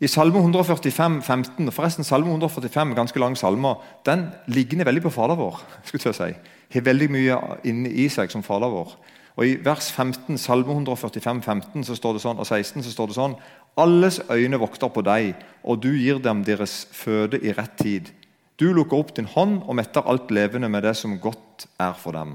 I 0.01 0.09
Salme 0.09 0.41
145, 0.41 1.23
15, 1.23 1.73
forresten 1.73 2.05
Salme 2.05 2.33
145, 2.33 2.95
ganske 2.95 3.21
lang 3.21 3.37
salme, 3.37 3.75
den 4.07 4.31
ligner 4.47 4.85
veldig 4.85 5.03
på 5.03 5.13
Fader 5.13 5.37
vår. 5.37 5.61
skulle 5.85 6.13
jeg 6.13 6.15
si. 6.15 6.57
Har 6.73 6.89
veldig 6.89 7.11
mye 7.13 7.39
inni 7.65 8.09
seg 8.09 8.33
som 8.33 8.45
Fader 8.45 8.73
vår. 8.73 8.97
Og 9.37 9.45
I 9.45 9.57
vers 9.61 9.91
15, 9.93 10.39
Salme 10.41 10.73
145, 10.73 11.43
15 11.43 11.85
så 11.85 11.97
står 11.97 12.17
det 12.17 12.23
sånn, 12.25 12.39
og 12.41 12.47
16 12.49 12.87
så 12.87 12.93
står 12.93 13.11
det 13.11 13.17
sånn 13.19 13.37
Alles 13.77 14.23
øyne 14.33 14.57
vokter 14.57 14.89
på 14.89 15.03
deg, 15.05 15.35
og 15.61 15.83
du 15.85 15.91
gir 15.93 16.23
dem 16.25 16.41
deres 16.47 16.87
føde 16.97 17.43
i 17.45 17.53
rett 17.53 17.77
tid. 17.77 18.09
Du 18.57 18.71
lukker 18.73 18.97
opp 18.97 19.13
din 19.17 19.29
hånd 19.29 19.61
og 19.67 19.77
metter 19.77 20.07
alt 20.09 20.33
levende 20.33 20.71
med 20.73 20.87
det 20.89 20.95
som 20.97 21.19
godt 21.21 21.67
er 21.77 21.93
for 22.01 22.17
dem. 22.17 22.33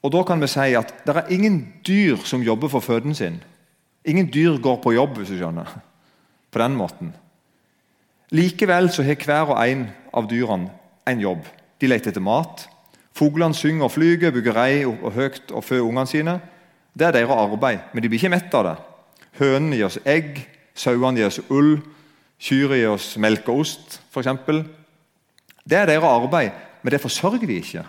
Og 0.00 0.12
Da 0.12 0.22
kan 0.24 0.40
vi 0.40 0.48
si 0.48 0.72
at 0.72 0.94
det 1.04 1.16
er 1.16 1.28
ingen 1.28 1.60
dyr 1.84 2.16
som 2.24 2.42
jobber 2.42 2.68
for 2.72 2.80
føden 2.80 3.14
sin. 3.14 3.42
Ingen 4.04 4.30
dyr 4.32 4.56
går 4.56 4.80
på 4.80 4.94
jobb, 4.96 5.18
hvis 5.18 5.28
du 5.28 5.36
skjønner. 5.36 5.68
På 6.50 6.58
den 6.58 6.76
måten. 6.76 7.12
Likevel 8.32 8.88
så 8.88 9.02
har 9.02 9.20
hver 9.20 9.52
og 9.52 9.60
en 9.60 9.90
av 10.14 10.28
dyrene 10.30 10.70
en 11.06 11.20
jobb. 11.20 11.44
De 11.80 11.86
leter 11.86 12.08
etter 12.10 12.24
mat. 12.24 12.64
Fuglene 13.16 13.54
synger 13.54 13.84
og 13.88 13.92
flyger, 13.94 14.30
bygger 14.30 14.56
rei 14.56 14.84
og 14.86 15.12
høyt 15.12 15.50
og 15.50 15.64
føder 15.64 15.86
ungene 15.88 16.06
sine. 16.06 16.38
Det 16.98 17.06
er 17.06 17.12
deres 17.12 17.30
arbeid, 17.30 17.78
men 17.92 18.02
de 18.02 18.08
blir 18.08 18.18
ikke 18.20 18.32
mett 18.32 18.54
av 18.54 18.66
det. 18.66 18.76
Hønene 19.40 19.76
gir 19.76 19.88
oss 19.88 20.00
egg, 20.04 20.40
sauene 20.74 21.20
gir 21.20 21.30
oss 21.30 21.40
ull, 21.50 21.78
kyrne 22.40 22.78
gir 22.80 22.94
oss 22.94 23.14
melk 23.20 23.48
og 23.48 23.64
ost, 23.64 24.00
f.eks. 24.10 24.30
Det 25.64 25.78
er 25.78 25.86
deres 25.90 26.06
arbeid, 26.06 26.50
men 26.82 26.92
det 26.94 27.02
forsørger 27.02 27.46
de 27.46 27.58
ikke. 27.60 27.84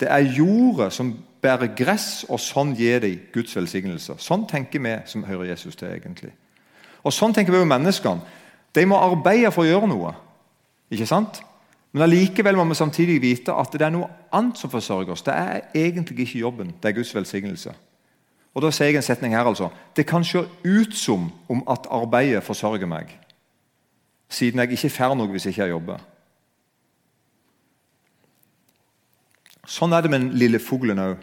Det 0.00 0.08
er 0.10 0.32
jordet 0.36 0.92
som 0.92 1.12
bærer 1.42 1.74
gress, 1.76 2.24
og 2.28 2.40
sånn 2.40 2.74
gir 2.76 3.00
de 3.02 3.14
Guds 3.34 3.56
velsignelse. 3.56 4.16
Sånn 4.20 4.46
tenker 4.48 4.82
vi 4.82 4.94
som 5.08 5.24
hører 5.24 5.52
Jesus 5.52 5.76
til. 5.76 5.88
egentlig. 5.88 6.32
Og 7.04 7.12
Sånn 7.12 7.34
tenker 7.34 7.52
vi 7.52 7.60
om 7.60 7.68
menneskene. 7.68 8.20
De 8.74 8.84
må 8.86 8.96
arbeide 9.00 9.50
for 9.52 9.64
å 9.64 9.70
gjøre 9.70 9.88
noe. 9.88 10.12
Ikke 10.92 11.08
sant? 11.08 11.40
Men 11.92 12.06
allikevel 12.06 12.56
må 12.56 12.64
vi 12.70 12.78
samtidig 12.78 13.18
vite 13.22 13.54
at 13.54 13.72
det 13.74 13.82
er 13.82 13.94
noe 13.94 14.10
annet 14.34 14.58
som 14.60 14.70
forsørger 14.70 15.14
oss. 15.14 15.24
Det 15.26 15.34
er 15.34 15.64
egentlig 15.74 16.26
ikke 16.26 16.44
jobben, 16.44 16.74
det 16.82 16.90
er 16.90 16.98
Guds 17.00 17.14
velsignelse. 17.14 17.74
Og 18.54 18.62
da 18.62 18.70
sier 18.74 18.90
jeg 18.90 19.00
en 19.00 19.06
setning 19.06 19.34
her 19.34 19.46
altså. 19.46 19.70
Det 19.96 20.06
kan 20.06 20.24
se 20.26 20.42
ut 20.64 20.94
som 20.94 21.28
om 21.50 21.62
at 21.70 21.88
arbeidet 21.90 22.42
forsørger 22.46 22.86
meg, 22.90 23.10
siden 24.30 24.62
jeg 24.62 24.78
ikke 24.78 24.94
får 24.94 25.16
noe 25.18 25.30
hvis 25.30 25.48
jeg 25.48 25.56
ikke 25.56 25.70
jobber. 25.72 26.06
Sånn 29.70 29.94
er 29.94 30.02
det 30.02 30.10
med 30.10 30.24
den 30.24 30.38
lille 30.38 30.58
fuglen 30.62 30.98
òg. 30.98 31.20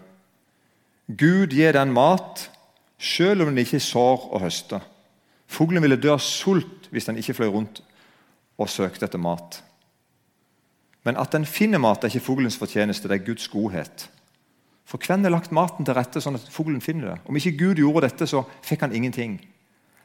Gud 1.07 1.55
gir 1.55 1.75
den 1.75 1.93
mat, 1.95 2.49
selv 2.99 3.43
om 3.43 3.51
den 3.51 3.63
ikke 3.63 3.79
sår 3.83 4.27
og 4.31 4.43
høster. 4.43 4.83
Fuglen 5.47 5.83
ville 5.83 5.99
dø 5.99 6.11
av 6.13 6.23
sult 6.23 6.89
hvis 6.91 7.07
den 7.07 7.19
ikke 7.19 7.35
fløy 7.35 7.51
rundt 7.53 7.81
og 8.59 8.71
søkte 8.71 9.07
etter 9.07 9.21
mat. 9.21 9.61
Men 11.07 11.19
at 11.21 11.31
den 11.31 11.47
finner 11.47 11.79
mat, 11.79 12.03
er 12.03 12.11
ikke 12.11 12.25
fuglens 12.25 12.59
fortjeneste, 12.59 13.07
det 13.07 13.21
er 13.21 13.27
Guds 13.29 13.47
godhet. 13.51 14.09
For 14.87 14.99
hvem 14.99 15.23
har 15.23 15.33
lagt 15.33 15.55
maten 15.55 15.87
til 15.87 15.95
rette 15.95 16.21
sånn 16.23 16.37
at 16.39 16.51
fuglen 16.51 16.83
finner 16.83 17.13
det? 17.13 17.17
Om 17.27 17.39
ikke 17.39 17.55
Gud 17.59 17.79
gjorde 17.81 18.05
dette, 18.07 18.27
så 18.27 18.43
fikk 18.65 18.83
han 18.85 18.95
ingenting. 18.95 19.39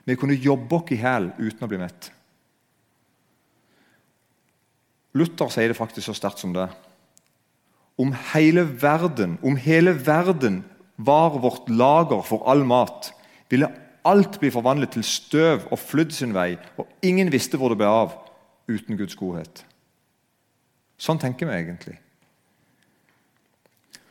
Vi 0.06 0.18
kunne 0.18 0.38
jobbe 0.38 0.78
oss 0.78 0.94
i 0.94 0.98
hæl 1.02 1.32
uten 1.38 1.66
å 1.66 1.70
bli 1.70 1.82
mett. 1.82 2.10
Luther 5.18 5.50
sier 5.52 5.70
det 5.70 5.78
faktisk 5.78 6.08
så 6.08 6.16
sterkt 6.16 6.40
som 6.40 6.54
det 6.56 6.70
om 8.00 8.12
hele 8.32 8.64
verden, 8.82 9.38
om 9.42 9.56
hele 9.56 9.92
verden 10.06 10.64
var 10.96 11.38
vårt 11.38 11.68
lager 11.68 12.22
for 12.26 12.42
all 12.48 12.64
mat, 12.64 13.12
ville 13.48 13.68
alt 14.08 14.38
bli 14.40 14.50
forvandlet 14.50 14.96
til 14.96 15.04
støv 15.06 15.68
og 15.70 15.78
flydd 15.78 16.14
sin 16.14 16.32
vei, 16.34 16.56
og 16.80 16.88
ingen 17.04 17.30
visste 17.32 17.60
hvor 17.60 17.72
det 17.72 17.78
ble 17.82 17.90
av 17.90 18.16
uten 18.70 18.98
Guds 18.98 19.18
godhet. 19.18 19.62
Sånn 21.02 21.18
tenker 21.18 21.48
vi 21.48 21.58
egentlig. 21.58 21.96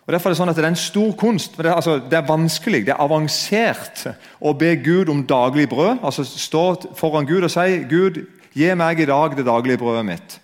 Og 0.01 0.13
Derfor 0.13 0.29
er 0.29 0.33
Det 0.33 0.41
sånn 0.41 0.49
at 0.51 0.57
det 0.57 0.65
er 0.65 0.73
en 0.73 0.75
stor 0.75 1.11
kunst, 1.15 1.55
det 1.57 1.65
er, 1.65 1.77
altså, 1.77 1.99
det 1.99 2.17
er 2.17 2.27
vanskelig, 2.27 2.85
det 2.85 2.91
er 2.91 3.03
avansert 3.03 4.07
å 4.41 4.51
be 4.57 4.73
Gud 4.75 5.09
om 5.09 5.21
daglig 5.23 5.69
brød. 5.69 6.01
altså 6.03 6.25
Stå 6.25 6.95
foran 6.99 7.25
Gud 7.25 7.43
og 7.43 7.51
si 7.51 7.83
'Gud, 7.87 8.25
gi 8.53 8.73
meg 8.75 8.99
i 8.99 9.05
dag 9.05 9.37
det 9.37 9.45
daglige 9.45 9.77
brødet 9.77 10.05
mitt'. 10.05 10.39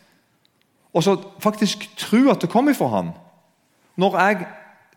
Og 0.94 1.04
så 1.04 1.18
faktisk 1.40 1.90
tro 1.98 2.30
at 2.32 2.42
det 2.42 2.50
kommer 2.50 2.74
fra 2.74 2.88
Han 2.88 3.12
når 3.98 4.18
jeg 4.20 4.48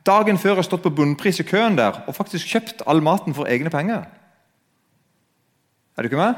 dagen 0.07 0.38
før 0.38 0.54
har 0.54 0.62
stått 0.62 0.83
på 0.83 0.92
bunnpris 0.92 1.40
i 1.40 1.42
køen 1.49 1.76
der 1.76 2.02
og 2.07 2.14
faktisk 2.14 2.47
kjøpt 2.47 2.83
all 2.87 3.02
maten 3.02 3.35
for 3.35 3.49
egne 3.49 3.71
penger. 3.71 4.04
Er 5.97 6.02
du 6.02 6.09
ikke 6.09 6.16
med? 6.16 6.35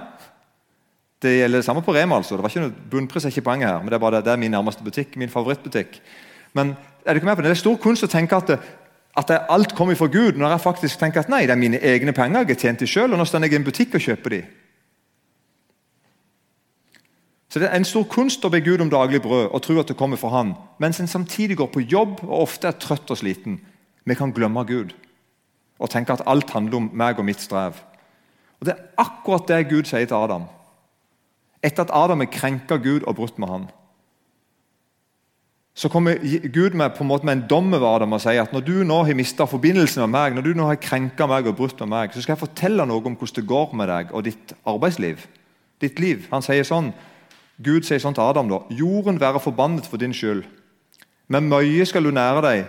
Det 1.23 1.37
gjelder 1.37 1.59
det 1.59 1.65
samme 1.65 1.83
på 1.83 1.95
Rema. 1.95 2.17
altså. 2.17 2.37
Det 2.37 2.43
var 2.43 2.51
ikke 2.51 2.65
noe 2.65 2.91
Bunnpris 2.91 3.25
ikke 3.25 3.45
poenget 3.47 3.69
her, 3.69 3.79
men 3.79 3.89
det 3.89 3.95
er 3.95 4.03
bare 4.03 4.17
det, 4.17 4.25
det 4.25 4.33
er 4.33 4.43
min 4.43 4.51
nærmeste 4.51 4.85
butikk. 4.85 5.17
min 5.17 5.31
favorittbutikk. 5.31 6.01
Men 6.53 6.77
er 7.07 7.13
du 7.13 7.21
ikke 7.21 7.27
med 7.27 7.37
på 7.37 7.43
det? 7.43 7.51
det 7.51 7.57
er 7.57 7.61
stor 7.65 7.77
kunst 7.77 8.05
å 8.05 8.11
tenke 8.11 8.37
at, 8.37 8.51
at 9.17 9.31
alt 9.49 9.75
kommer 9.75 9.95
fra 9.95 10.07
Gud, 10.07 10.33
når 10.33 10.49
jeg 10.49 10.61
faktisk 10.61 10.99
tenker 10.99 11.21
at 11.21 11.29
nei, 11.29 11.47
det 11.47 11.55
er 11.55 11.61
mine 11.61 11.79
egne 11.79 12.13
penger 12.13 12.43
jeg 12.43 12.49
har 12.49 12.61
tjent 12.61 12.83
dem 12.83 12.91
sjøl, 12.91 13.13
og 13.13 13.19
nå 13.19 13.25
står 13.25 13.47
jeg 13.47 13.53
i 13.53 13.57
en 13.57 13.65
butikk 13.65 13.95
og 13.95 14.05
kjøper 14.05 14.31
de. 14.31 14.43
Så 17.53 17.59
Det 17.61 17.69
er 17.69 17.77
en 17.77 17.85
stor 17.85 18.05
kunst 18.09 18.45
å 18.45 18.51
be 18.51 18.63
Gud 18.65 18.81
om 18.81 18.91
daglig 18.91 19.21
brød 19.23 19.51
og 19.53 19.63
tro 19.63 19.77
at 19.81 19.89
det 19.89 19.97
kommer 19.97 20.17
fra 20.17 20.31
Han, 20.33 20.55
mens 20.81 21.01
en 21.01 21.07
samtidig 21.07 21.57
går 21.57 21.69
på 21.69 21.85
jobb 21.85 22.23
og 22.25 22.49
ofte 22.49 22.69
er 22.69 22.79
trøtt 22.81 23.11
og 23.11 23.19
sliten. 23.21 23.61
Vi 24.05 24.15
kan 24.15 24.33
glemme 24.33 24.65
Gud 24.65 24.95
og 25.79 25.91
tenke 25.91 26.15
at 26.15 26.23
alt 26.27 26.51
handler 26.51 26.79
om 26.79 26.91
meg 26.95 27.19
og 27.19 27.27
mitt 27.29 27.41
strev. 27.41 27.77
Og 28.61 28.67
Det 28.67 28.73
er 28.73 28.85
akkurat 28.97 29.49
det 29.49 29.69
Gud 29.69 29.85
sier 29.85 30.07
til 30.07 30.17
Adam. 30.17 30.47
Etter 31.63 31.87
at 31.87 31.95
Adam 31.95 32.25
har 32.25 32.31
krenka 32.33 32.77
Gud 32.83 33.07
og 33.07 33.17
brutt 33.17 33.39
med 33.39 33.49
han. 33.49 33.69
Så 35.75 35.89
kommer 35.89 36.19
Gud 36.53 36.75
med, 36.77 36.91
på 36.97 37.05
en 37.05 37.09
måte 37.09 37.25
med 37.25 37.33
en 37.33 37.47
dom 37.49 37.73
over 37.73 37.95
Adam 37.95 38.13
og 38.13 38.21
sier 38.21 38.43
at 38.43 38.53
når 38.53 38.65
du 38.67 38.75
nå 38.85 38.99
har 39.07 39.17
mista 39.17 39.47
forbindelsen 39.49 40.03
med 40.05 40.13
meg, 40.13 40.35
når 40.37 40.45
du 40.45 40.59
nå 40.59 40.67
har 40.69 40.81
krenka 40.83 41.27
meg 41.31 41.49
og 41.49 41.57
brutt 41.57 41.79
med 41.81 41.89
meg, 41.95 42.13
så 42.13 42.21
skal 42.21 42.35
jeg 42.35 42.43
fortelle 42.43 42.85
noe 42.89 43.01
om 43.01 43.17
hvordan 43.17 43.39
det 43.39 43.49
går 43.49 43.73
med 43.81 43.89
deg 43.89 44.13
og 44.13 44.27
ditt 44.27 44.53
arbeidsliv. 44.69 45.25
Ditt 45.81 46.03
liv. 46.03 46.27
Han 46.35 46.45
sier 46.45 46.67
sånn 46.69 46.93
Gud 47.63 47.87
sier 47.87 48.01
sånn 48.03 48.17
til 48.17 48.25
Adam 48.25 48.51
da, 48.51 48.61
Jorden 48.75 49.21
være 49.21 49.41
forbannet 49.41 49.87
for 49.89 50.01
din 50.01 50.15
skyld. 50.17 50.43
Med 51.33 51.47
møye 51.47 51.87
skal 51.89 52.05
du 52.05 52.11
nære 52.13 52.45
deg 52.45 52.63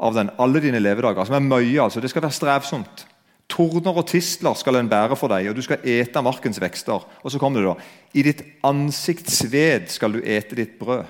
av 0.00 0.16
den 0.16 0.30
alle 0.40 0.62
dine 0.64 0.80
levedager. 0.80 1.20
Altså 1.20 1.36
med 1.36 1.50
møye, 1.50 1.82
altså, 1.82 2.00
Det 2.00 2.10
skal 2.10 2.22
være 2.22 2.32
strevsomt. 2.34 3.06
Tordner 3.50 3.96
og 3.98 4.06
tistler 4.08 4.54
skal 4.58 4.78
en 4.78 4.90
bære 4.90 5.16
for 5.18 5.32
deg, 5.32 5.48
og 5.50 5.56
du 5.58 5.62
skal 5.64 5.82
ete 5.86 6.22
markens 6.22 6.60
vekster. 6.62 7.06
Og 7.22 7.32
så 7.32 7.40
kommer 7.42 7.60
det 7.60 7.70
da, 7.70 7.88
I 8.14 8.24
ditt 8.26 8.44
ansikts 8.66 9.40
sved 9.42 9.90
skal 9.90 10.14
du 10.14 10.20
ete 10.22 10.58
ditt 10.58 10.78
brød. 10.78 11.08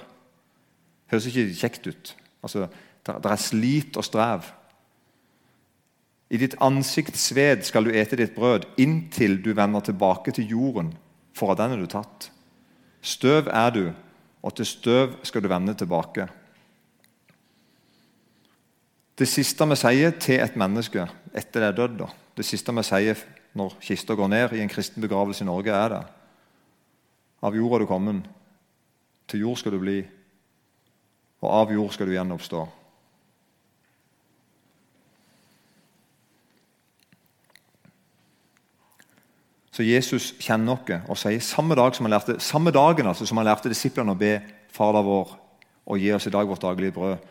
Høres 1.11 1.29
ikke 1.29 1.51
kjekt 1.59 1.91
ut. 1.91 2.15
Altså, 2.43 2.69
Det 3.05 3.31
er 3.31 3.37
slit 3.37 3.97
og 3.97 4.05
strev. 4.05 4.45
I 6.31 6.39
ditt 6.39 6.55
ansikts 6.63 7.25
sved 7.31 7.65
skal 7.67 7.85
du 7.85 7.91
ete 7.91 8.17
ditt 8.17 8.37
brød 8.37 8.69
inntil 8.79 9.41
du 9.43 9.53
vender 9.57 9.81
tilbake 9.81 10.31
til 10.31 10.53
jorden, 10.53 10.93
for 11.35 11.51
av 11.51 11.59
den 11.59 11.73
er 11.75 11.81
du 11.81 11.89
tatt. 11.91 12.31
Støv 13.03 13.49
er 13.49 13.71
du, 13.75 13.85
og 14.43 14.55
til 14.55 14.69
støv 14.69 15.17
skal 15.27 15.43
du 15.43 15.49
vende 15.51 15.75
tilbake. 15.75 16.29
Det 19.21 19.29
siste 19.29 19.67
vi 19.69 19.77
sier 19.77 20.15
til 20.17 20.41
et 20.41 20.55
menneske 20.57 21.03
etter 21.37 21.61
det 21.61 21.67
er 21.69 21.77
dødd, 21.77 22.07
det 22.39 22.45
siste 22.49 22.73
vi 22.73 22.85
sier 22.89 23.19
når 23.53 23.75
kista 23.85 24.15
går 24.17 24.29
ned 24.33 24.53
i 24.57 24.63
en 24.65 24.71
kristen 24.73 25.03
begravelse 25.05 25.45
i 25.45 25.49
Norge, 25.49 25.75
er 25.77 25.89
det 25.93 26.05
Av 27.45 27.57
jord 27.57 27.75
er 27.75 27.83
du 27.83 27.87
kommet, 27.89 28.25
til 29.29 29.45
jord 29.45 29.59
skal 29.61 29.73
du 29.73 29.79
bli, 29.81 29.99
og 31.41 31.49
av 31.53 31.73
jord 31.73 31.93
skal 31.93 32.09
du 32.09 32.15
gjenoppstå. 32.15 32.63
Så 39.71 39.85
Jesus 39.85 40.31
kjenner 40.41 40.81
oss 40.81 41.09
og 41.09 41.21
sier 41.21 41.45
samme, 41.45 41.77
dag 41.77 41.93
som 41.97 42.09
han 42.09 42.17
lærte, 42.17 42.39
samme 42.41 42.73
dagen 42.73 43.07
altså, 43.07 43.29
som 43.29 43.41
han 43.41 43.49
lærte 43.49 43.73
disiplene 43.73 44.17
å 44.17 44.19
be 44.19 44.39
Fader 44.73 45.05
vår 45.05 45.37
og 45.91 46.01
gi 46.01 46.11
oss 46.13 46.27
i 46.29 46.33
dag 46.33 46.49
vårt 46.49 46.65
daglige 46.65 46.97
brød, 46.97 47.29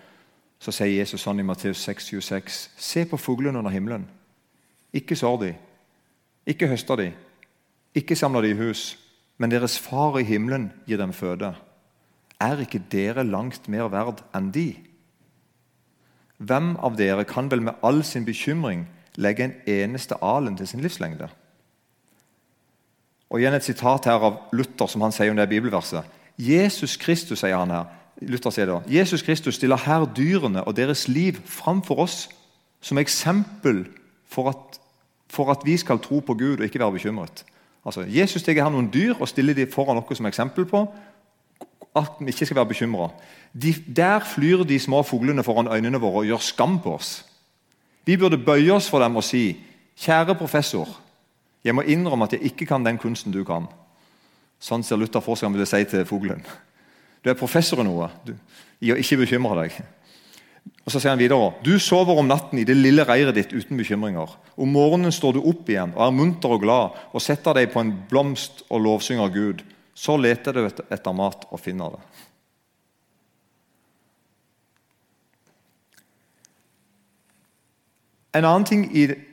så 0.59 0.73
sier 0.75 0.99
Jesus 0.99 1.23
sånn 1.23 1.39
i 1.39 1.45
Matteus 1.47 1.81
6, 1.87 2.11
26, 2.11 2.59
Se 2.75 3.05
på 3.07 3.17
fuglene 3.17 3.61
under 3.61 3.71
himmelen. 3.71 4.05
Ikke 4.93 5.15
sår 5.15 5.37
de, 5.43 5.53
ikke 6.49 6.67
høster 6.67 6.99
de, 6.99 7.09
ikke 7.95 8.17
samler 8.17 8.45
de 8.45 8.53
i 8.53 8.59
hus, 8.59 8.97
men 9.39 9.51
deres 9.51 9.77
far 9.79 10.17
i 10.19 10.27
himmelen 10.27 10.69
gir 10.89 10.99
dem 10.99 11.13
føde. 11.15 11.53
Er 12.39 12.61
ikke 12.63 12.81
dere 12.91 13.25
langt 13.27 13.67
mer 13.71 13.89
verd 13.91 14.23
enn 14.35 14.51
de? 14.55 14.71
Hvem 16.39 16.75
av 16.79 16.95
dere 16.99 17.25
kan 17.27 17.49
vel 17.51 17.63
med 17.63 17.79
all 17.83 18.01
sin 18.07 18.25
bekymring 18.27 18.85
legge 19.19 19.45
en 19.45 19.55
eneste 19.67 20.15
alen 20.23 20.55
til 20.57 20.67
sin 20.67 20.83
livslengde? 20.83 21.27
Og 23.29 23.39
igjen 23.39 23.53
et 23.53 23.65
sitat 23.65 24.07
her 24.09 24.23
av 24.25 24.39
Luther, 24.55 24.87
som 24.87 25.03
han 25.05 25.13
sier 25.13 25.31
om 25.31 25.37
det 25.37 25.49
bibelverset. 25.51 26.07
Jesus 26.39 26.95
Kristus, 26.97 27.43
sier 27.43 27.59
han 27.59 27.73
her. 27.73 27.89
Luther 28.21 28.51
sier 28.51 28.67
da, 28.67 28.81
Jesus 28.87 29.23
Kristus 29.23 29.55
stiller 29.55 29.79
her 29.79 30.03
dyrene 30.15 30.63
og 30.63 30.75
deres 30.75 31.07
liv 31.07 31.39
framfor 31.45 32.03
oss 32.03 32.17
som 32.81 32.97
eksempel 32.97 33.85
for 34.27 34.51
at 34.51 34.79
for 35.29 35.51
at 35.51 35.61
vi 35.65 35.77
skal 35.77 35.99
tro 35.99 36.19
på 36.19 36.33
Gud 36.33 36.57
og 36.57 36.63
ikke 36.63 36.79
være 36.79 36.91
bekymret. 36.91 37.45
Altså, 37.85 38.01
Jesus 38.01 38.43
tar 38.43 38.57
her 38.57 38.69
noen 38.69 38.89
dyr 38.93 39.13
og 39.19 39.27
stiller 39.29 39.53
dem 39.53 39.71
foran 39.71 40.01
oss 40.01 40.17
som 40.17 40.25
eksempel 40.25 40.65
på 40.65 40.87
at 41.97 42.19
vi 42.19 42.33
ikke 42.33 42.45
skal 42.45 42.55
være 42.55 42.71
bekymra. 42.73 43.09
De, 43.53 43.73
der 43.95 44.19
flyr 44.19 44.63
de 44.63 44.79
små 44.79 45.03
fuglene 45.03 45.43
foran 45.43 45.67
øynene 45.67 46.01
våre 46.01 46.23
og 46.23 46.25
gjør 46.25 46.43
skam 46.43 46.79
på 46.81 46.93
oss. 46.95 47.25
Vi 48.05 48.17
burde 48.17 48.37
bøye 48.37 48.73
oss 48.73 48.89
for 48.89 48.99
dem 48.99 49.15
og 49.15 49.23
si, 49.23 49.57
'Kjære 49.97 50.35
professor, 50.35 50.87
jeg 51.63 51.75
må 51.75 51.81
innrømme 51.81 52.23
at 52.25 52.33
jeg 52.33 52.41
ikke 52.41 52.65
kan 52.65 52.85
den 52.85 52.97
kunsten 52.97 53.33
du 53.33 53.43
kan.' 53.43 53.67
Sånn 54.59 54.83
ser 54.83 54.95
Luther 54.95 55.19
for 55.19 55.35
seg 55.35 55.47
han 55.47 55.53
ville 55.53 55.65
si 55.65 55.83
til 55.83 56.05
fuglen. 56.05 56.45
Du 57.23 57.29
er 57.29 57.39
professor 57.39 57.81
i 57.81 57.87
noe. 57.87 58.09
Du, 58.25 58.35
i 58.79 58.93
å 58.93 58.99
ikke 58.99 59.19
bekymre 59.23 59.63
deg. 59.63 59.79
Og 60.85 60.93
Så 60.93 61.01
sier 61.01 61.11
han 61.11 61.21
videre 61.21 61.51
du 61.65 61.75
sover 61.81 62.17
om 62.17 62.29
natten 62.29 62.61
i 62.61 62.65
det 62.67 62.77
lille 62.77 63.05
reiret 63.07 63.35
ditt 63.37 63.51
uten 63.53 63.77
bekymringer. 63.77 64.31
Om 64.57 64.71
morgenen 64.73 65.13
står 65.13 65.37
du 65.37 65.43
opp 65.43 65.69
igjen 65.69 65.93
og 65.95 66.05
er 66.05 66.15
munter 66.15 66.55
og 66.55 66.63
glad 66.63 66.97
og 67.13 67.23
setter 67.23 67.57
deg 67.57 67.69
på 67.73 67.83
en 67.83 67.93
blomst 68.09 68.63
og 68.69 68.81
lovsynger 68.87 69.35
Gud. 69.35 69.61
Så 69.93 70.15
leter 70.17 70.55
du 70.55 70.65
etter 70.65 71.13
mat 71.15 71.45
og 71.51 71.61
finner 71.61 71.97
det. 71.97 72.03
En 78.39 78.45
annen 78.45 78.65
ting 78.65 78.83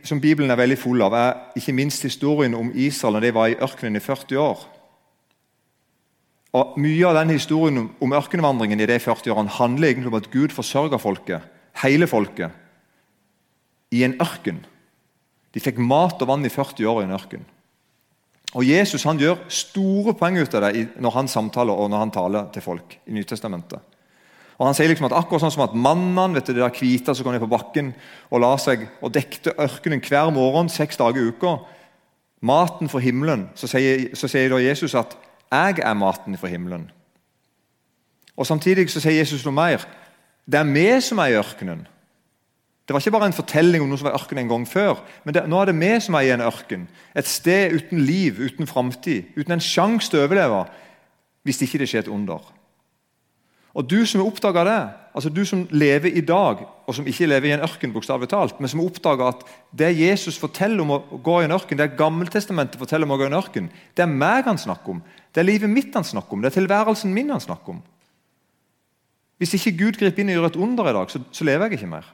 som 0.08 0.20
Bibelen 0.20 0.50
er 0.50 0.56
veldig 0.56 0.78
full 0.80 1.02
av, 1.04 1.12
er 1.14 1.58
ikke 1.60 1.74
minst 1.76 2.02
historien 2.06 2.54
om 2.56 2.70
Israel 2.72 3.18
når 3.18 3.26
de 3.26 3.32
var 3.36 3.50
i 3.52 3.58
ørkenen 3.60 4.00
i 4.00 4.02
40 4.02 4.40
år. 4.40 4.62
Og 6.56 6.76
Mye 6.80 7.04
av 7.08 7.18
denne 7.18 7.36
historien 7.36 7.90
om 8.00 8.14
ørkenvandringen 8.16 8.80
i 8.80 8.88
de 8.88 8.96
40 9.02 9.34
årene 9.34 9.56
handler 9.58 9.90
egentlig 9.90 10.12
om 10.12 10.20
at 10.20 10.30
Gud 10.32 10.54
forsørga 10.56 11.00
folket, 11.00 11.44
hele 11.82 12.08
folket, 12.08 12.54
i 13.92 14.02
en 14.06 14.16
ørken. 14.22 14.62
De 15.52 15.62
fikk 15.62 15.78
mat 15.82 16.20
og 16.22 16.30
vann 16.30 16.46
i 16.46 16.52
40 16.52 16.88
år 16.88 17.02
i 17.02 17.06
en 17.06 17.16
ørken. 17.16 17.44
Og 18.56 18.64
Jesus 18.64 19.04
han 19.04 19.20
gjør 19.20 19.42
store 19.52 20.14
poeng 20.16 20.38
ut 20.40 20.54
av 20.56 20.68
det 20.68 20.86
når 21.02 21.14
han 21.18 21.28
samtaler 21.28 21.76
og 21.76 21.90
når 21.92 22.02
han 22.04 22.14
taler 22.14 22.48
til 22.54 22.64
folk 22.64 22.96
i 23.04 23.16
Nytestamentet. 23.16 23.82
Og 24.56 24.64
han 24.64 24.76
sier 24.76 24.88
liksom 24.88 25.10
at 25.10 25.16
Akkurat 25.18 25.44
sånn 25.44 25.52
som 25.52 25.66
at 25.66 25.76
mannen 25.76 26.36
vet 26.36 26.48
du, 26.48 26.54
det 26.56 26.62
der 26.62 26.72
hvite 26.72 27.12
som 27.12 27.26
kom 27.26 27.34
ned 27.34 27.44
på 27.44 27.52
bakken 27.52 27.92
og 28.30 28.40
la 28.40 28.54
seg 28.60 28.86
og 29.04 29.12
dekte 29.12 29.52
ørkenen 29.60 30.00
hver 30.00 30.32
morgen 30.32 30.70
seks 30.72 30.96
dager 30.96 31.20
i 31.20 31.34
uka, 31.34 31.58
maten 32.40 32.88
for 32.88 33.04
himmelen, 33.04 33.50
så 33.58 33.68
sier, 33.68 34.08
så 34.16 34.30
sier 34.30 34.54
da 34.54 34.62
Jesus 34.62 34.96
at 34.96 35.18
'jeg 35.52 35.78
er 35.78 35.94
maten 35.94 36.36
for 36.36 36.46
himmelen'. 36.46 36.90
Og 38.36 38.46
Samtidig 38.46 38.90
så 38.90 39.00
sier 39.00 39.18
Jesus 39.18 39.44
noe 39.44 39.54
mer. 39.54 39.86
Det 40.46 40.60
er 40.60 40.72
vi 40.72 41.00
som 41.00 41.18
er 41.18 41.26
i 41.26 41.38
ørkenen. 41.38 41.86
Det 42.86 42.94
var 42.94 43.00
ikke 43.00 43.10
bare 43.10 43.26
en 43.26 43.32
fortelling 43.32 43.82
om 43.82 43.88
noe 43.88 43.98
som 43.98 44.06
var 44.06 44.14
i 44.14 44.20
ørkenen 44.20 44.44
en 44.44 44.48
gang 44.48 44.68
før. 44.68 45.00
Men 45.24 45.34
det, 45.34 45.48
nå 45.48 45.60
er 45.60 45.64
det 45.64 45.80
vi 45.80 46.00
som 46.00 46.14
er 46.14 46.20
i 46.20 46.30
en 46.30 46.40
ørken. 46.40 46.88
Et 47.16 47.26
sted 47.26 47.72
uten 47.72 47.98
liv, 48.00 48.38
uten 48.38 48.66
framtid. 48.66 49.24
Uten 49.36 49.52
en 49.52 49.60
sjanse 49.60 50.10
til 50.10 50.20
å 50.20 50.28
overleve 50.28 50.66
hvis 51.46 51.62
ikke 51.62 51.78
det 51.78 51.88
skjer 51.88 52.04
et 52.04 52.12
under. 52.12 52.42
Og 53.76 53.84
Du 53.90 54.06
som 54.08 54.22
har 54.22 54.30
oppdaga 54.30 54.62
det, 54.64 54.82
altså 55.14 55.28
du 55.28 55.42
som 55.44 55.66
lever 55.70 56.14
i 56.16 56.22
dag, 56.24 56.62
og 56.86 56.94
som 56.94 57.06
ikke 57.06 57.26
lever 57.26 57.50
i 57.50 57.52
en 57.52 57.64
ørken, 57.66 57.92
bokstavelig 57.92 58.30
talt, 58.32 58.60
men 58.60 58.70
som 58.72 58.80
oppdager 58.80 59.28
at 59.28 59.42
det 59.76 59.90
Jesus 59.98 60.38
forteller 60.40 60.80
om 60.80 60.94
å 60.94 61.00
gå 61.20 61.42
i 61.42 61.44
en 61.44 61.52
ørken, 61.52 61.76
det 61.76 61.90
Gammeltestamentet 61.98 62.80
forteller 62.80 63.04
om 63.04 63.12
å 63.12 63.18
gå 63.20 63.26
i 63.26 63.28
en 63.28 63.36
ørken, 63.36 63.68
det 63.92 64.06
er 64.06 64.14
meg 64.22 64.48
han 64.48 64.56
snakker 64.56 64.94
om. 64.94 65.02
Det 65.36 65.42
er 65.42 65.50
livet 65.50 65.68
mitt 65.68 65.92
han 65.92 66.04
snakker 66.04 66.32
om. 66.32 66.40
Det 66.40 66.48
er 66.48 66.56
tilværelsen 66.56 67.12
min 67.12 67.28
han 67.30 67.42
snakker 67.44 67.74
om. 67.74 67.82
Hvis 69.36 69.52
ikke 69.58 69.74
Gud 69.76 69.98
griper 70.00 70.22
inn 70.22 70.32
og 70.32 70.38
gjør 70.38 70.46
et 70.48 70.56
under 70.64 70.88
i 70.88 70.94
dag, 70.96 71.10
så, 71.12 71.20
så 71.28 71.44
lever 71.44 71.66
jeg 71.66 71.76
ikke 71.76 71.90
mer. 71.90 72.08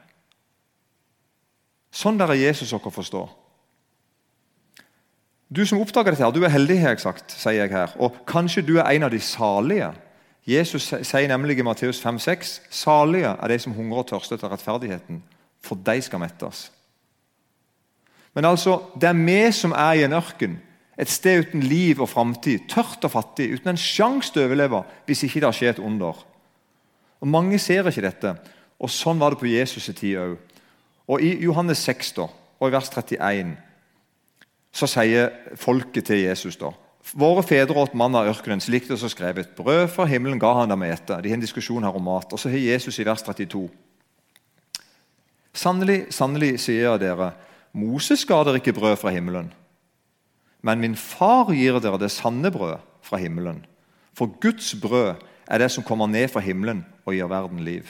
Sånn 1.93 2.19
der 2.19 2.33
er 2.33 2.41
Jesus 2.41 2.73
dere 2.75 2.91
forstår. 2.91 3.31
Du 5.47 5.61
som 5.69 5.79
oppdager 5.79 6.11
dette, 6.11 6.25
her, 6.25 6.35
du 6.35 6.43
er 6.43 6.51
heldig, 6.51 6.81
har 6.81 6.97
jeg 6.97 7.05
sagt, 7.05 7.31
sier 7.31 7.63
jeg 7.63 7.71
her. 7.71 7.95
Og 8.03 8.25
kanskje 8.27 8.65
du 8.67 8.75
er 8.75 8.89
en 8.91 9.07
av 9.07 9.13
de 9.15 9.21
salige 9.23 9.93
Jesus 10.43 10.89
sier 10.91 11.29
nemlig 11.31 11.55
i 11.61 11.63
Matteus 11.63 12.01
5,6.: 12.03 12.57
Salige 12.67 13.31
er 13.31 13.47
de 13.47 13.59
som 13.59 13.71
hungrer 13.71 14.03
og 14.03 14.09
tørster 14.09 14.35
etter 14.35 14.51
rettferdigheten, 14.51 15.21
for 15.63 15.79
de 15.79 16.01
skal 16.03 16.19
mettes. 16.19 16.65
Men 18.35 18.45
altså, 18.45 18.81
det 18.99 19.07
er 19.07 19.23
vi 19.23 19.51
som 19.55 19.71
er 19.71 19.93
i 19.93 20.03
en 20.03 20.17
ørken, 20.19 20.57
et 20.97 21.09
sted 21.09 21.47
uten 21.47 21.63
liv 21.65 22.01
og 22.01 22.09
framtid, 22.11 22.67
tørt 22.69 23.03
og 23.05 23.13
fattig, 23.15 23.49
uten 23.55 23.73
en 23.73 23.79
sjanse 23.79 24.33
til 24.33 24.43
å 24.43 24.49
overleve 24.49 24.83
hvis 25.07 25.25
ikke 25.25 25.41
det 25.41 25.53
skjer 25.57 25.73
et 25.73 25.81
under. 25.81 26.19
Og 27.23 27.31
Mange 27.31 27.59
ser 27.61 27.87
ikke 27.89 28.05
dette, 28.05 28.35
og 28.77 28.91
sånn 28.91 29.21
var 29.21 29.33
det 29.33 29.41
på 29.41 29.49
Jesus' 29.49 29.89
tid 29.95 30.19
òg. 30.21 30.37
Og 31.09 31.23
I 31.23 31.33
Johannes 31.43 31.81
6 31.83 32.13
da, 32.19 32.27
og 32.59 32.69
i 32.69 32.73
vers 32.75 32.91
31 32.93 33.55
så 34.73 34.89
sier 34.89 35.33
folket 35.59 36.07
til 36.09 36.23
Jesus 36.23 36.57
da, 36.61 36.71
Våre 37.11 37.43
fedre 37.43 37.75
åt 37.81 37.97
mann 37.99 38.15
av 38.15 38.29
ørkenen, 38.31 38.61
slik 38.63 38.87
det 38.87 38.95
er 38.95 39.11
skrevet. 39.11 39.49
Brød 39.57 39.89
fra 39.91 40.05
himmelen 40.07 40.39
ga 40.39 40.53
han 40.55 40.71
dem 40.71 40.85
ete. 40.87 41.17
De 41.19 41.29
har 41.29 41.35
en 41.35 41.43
diskusjon 41.43 41.83
her 41.83 41.97
om 41.99 42.05
mat. 42.07 42.31
Og 42.31 42.39
så 42.39 42.47
har 42.47 42.63
Jesus 42.63 42.95
i 42.95 43.03
vers 43.03 43.21
32. 43.27 43.65
Sannelig, 45.53 45.97
sannelig, 46.15 46.53
sier 46.63 46.95
dere, 46.97 47.33
Moses 47.75 48.23
ga 48.25 48.39
dere 48.47 48.61
ikke 48.61 48.73
brød 48.79 48.95
fra 49.01 49.11
himmelen. 49.11 49.51
Men 50.63 50.79
min 50.79 50.95
far 50.95 51.51
gir 51.51 51.79
dere 51.83 51.99
det 51.99 52.11
sanne 52.11 52.51
brød 52.51 52.79
fra 53.03 53.19
himmelen. 53.19 53.65
For 54.15 54.31
Guds 54.41 54.75
brød 54.81 55.15
er 55.47 55.59
det 55.59 55.71
som 55.71 55.83
kommer 55.83 56.07
ned 56.07 56.29
fra 56.31 56.43
himmelen 56.43 56.85
og 57.05 57.13
gir 57.13 57.27
verden 57.27 57.59
liv. 57.65 57.89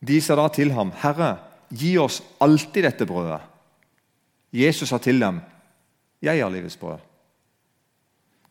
De 0.00 0.20
sa 0.20 0.34
da 0.36 0.48
til 0.48 0.72
ham, 0.72 0.90
Herre, 0.96 1.36
gi 1.70 1.94
oss 2.00 2.22
alltid 2.40 2.82
dette 2.88 3.06
brødet. 3.06 3.40
Jesus 4.52 4.88
sa 4.88 4.98
til 4.98 5.20
dem, 5.20 5.40
'Jeg 6.22 6.38
er 6.38 6.48
livets 6.48 6.76
brød.' 6.76 6.98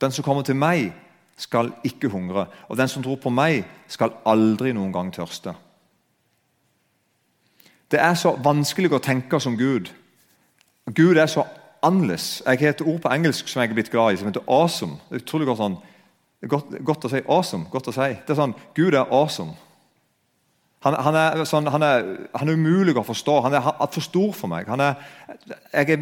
Den 0.02 0.12
som 0.12 0.24
kommer 0.24 0.42
til 0.44 0.56
meg, 0.56 0.94
skal 1.38 1.72
ikke 1.84 2.08
hungre, 2.08 2.48
og 2.68 2.78
den 2.78 2.88
som 2.88 3.04
tror 3.04 3.16
på 3.16 3.30
meg, 3.30 3.66
skal 3.88 4.12
aldri 4.26 4.72
noen 4.72 4.94
gang 4.94 5.14
tørste. 5.14 5.56
Det 7.92 8.00
er 8.00 8.14
så 8.14 8.36
vanskelig 8.44 8.92
å 8.94 9.02
tenke 9.02 9.40
som 9.42 9.58
Gud. 9.58 9.90
Gud 10.96 11.18
er 11.18 11.30
så 11.30 11.46
annerledes. 11.86 12.42
Jeg 12.46 12.60
har 12.60 12.74
et 12.74 12.82
ord 12.82 13.00
på 13.02 13.14
engelsk 13.14 13.48
som 13.48 13.62
jeg 13.62 13.70
er 13.70 13.78
blitt 13.78 13.92
glad 13.92 14.14
i, 14.14 14.18
som 14.18 14.28
heter 14.28 14.46
'awesome'. 14.48 15.00
Det 15.10 15.16
er 15.16 15.24
utrolig 15.24 15.48
godt, 15.48 15.58
sånn, 15.58 15.78
godt, 16.48 16.86
godt 16.86 17.06
å 17.06 17.10
si 17.10 17.22
'awesome'. 17.22 17.70
godt 17.70 17.88
å 17.88 17.92
si. 17.92 18.10
Det 18.28 18.30
er 18.30 18.36
sånn, 18.36 18.56
Gud 18.76 18.94
er 18.94 19.12
awesome. 19.12 19.54
Han, 20.80 20.94
han, 20.94 21.16
er 21.16 21.44
sånn, 21.44 21.68
han, 21.68 21.84
er, 21.84 22.06
han, 22.36 22.50
er, 22.50 22.54
umulig 22.54 22.96
å 22.98 23.04
forstå. 23.04 23.42
Han 23.42 23.54
er 23.54 23.62
for 23.92 24.02
stor 24.02 24.32
for 24.34 24.48
meg. 24.48 24.70
Er, 25.74 25.98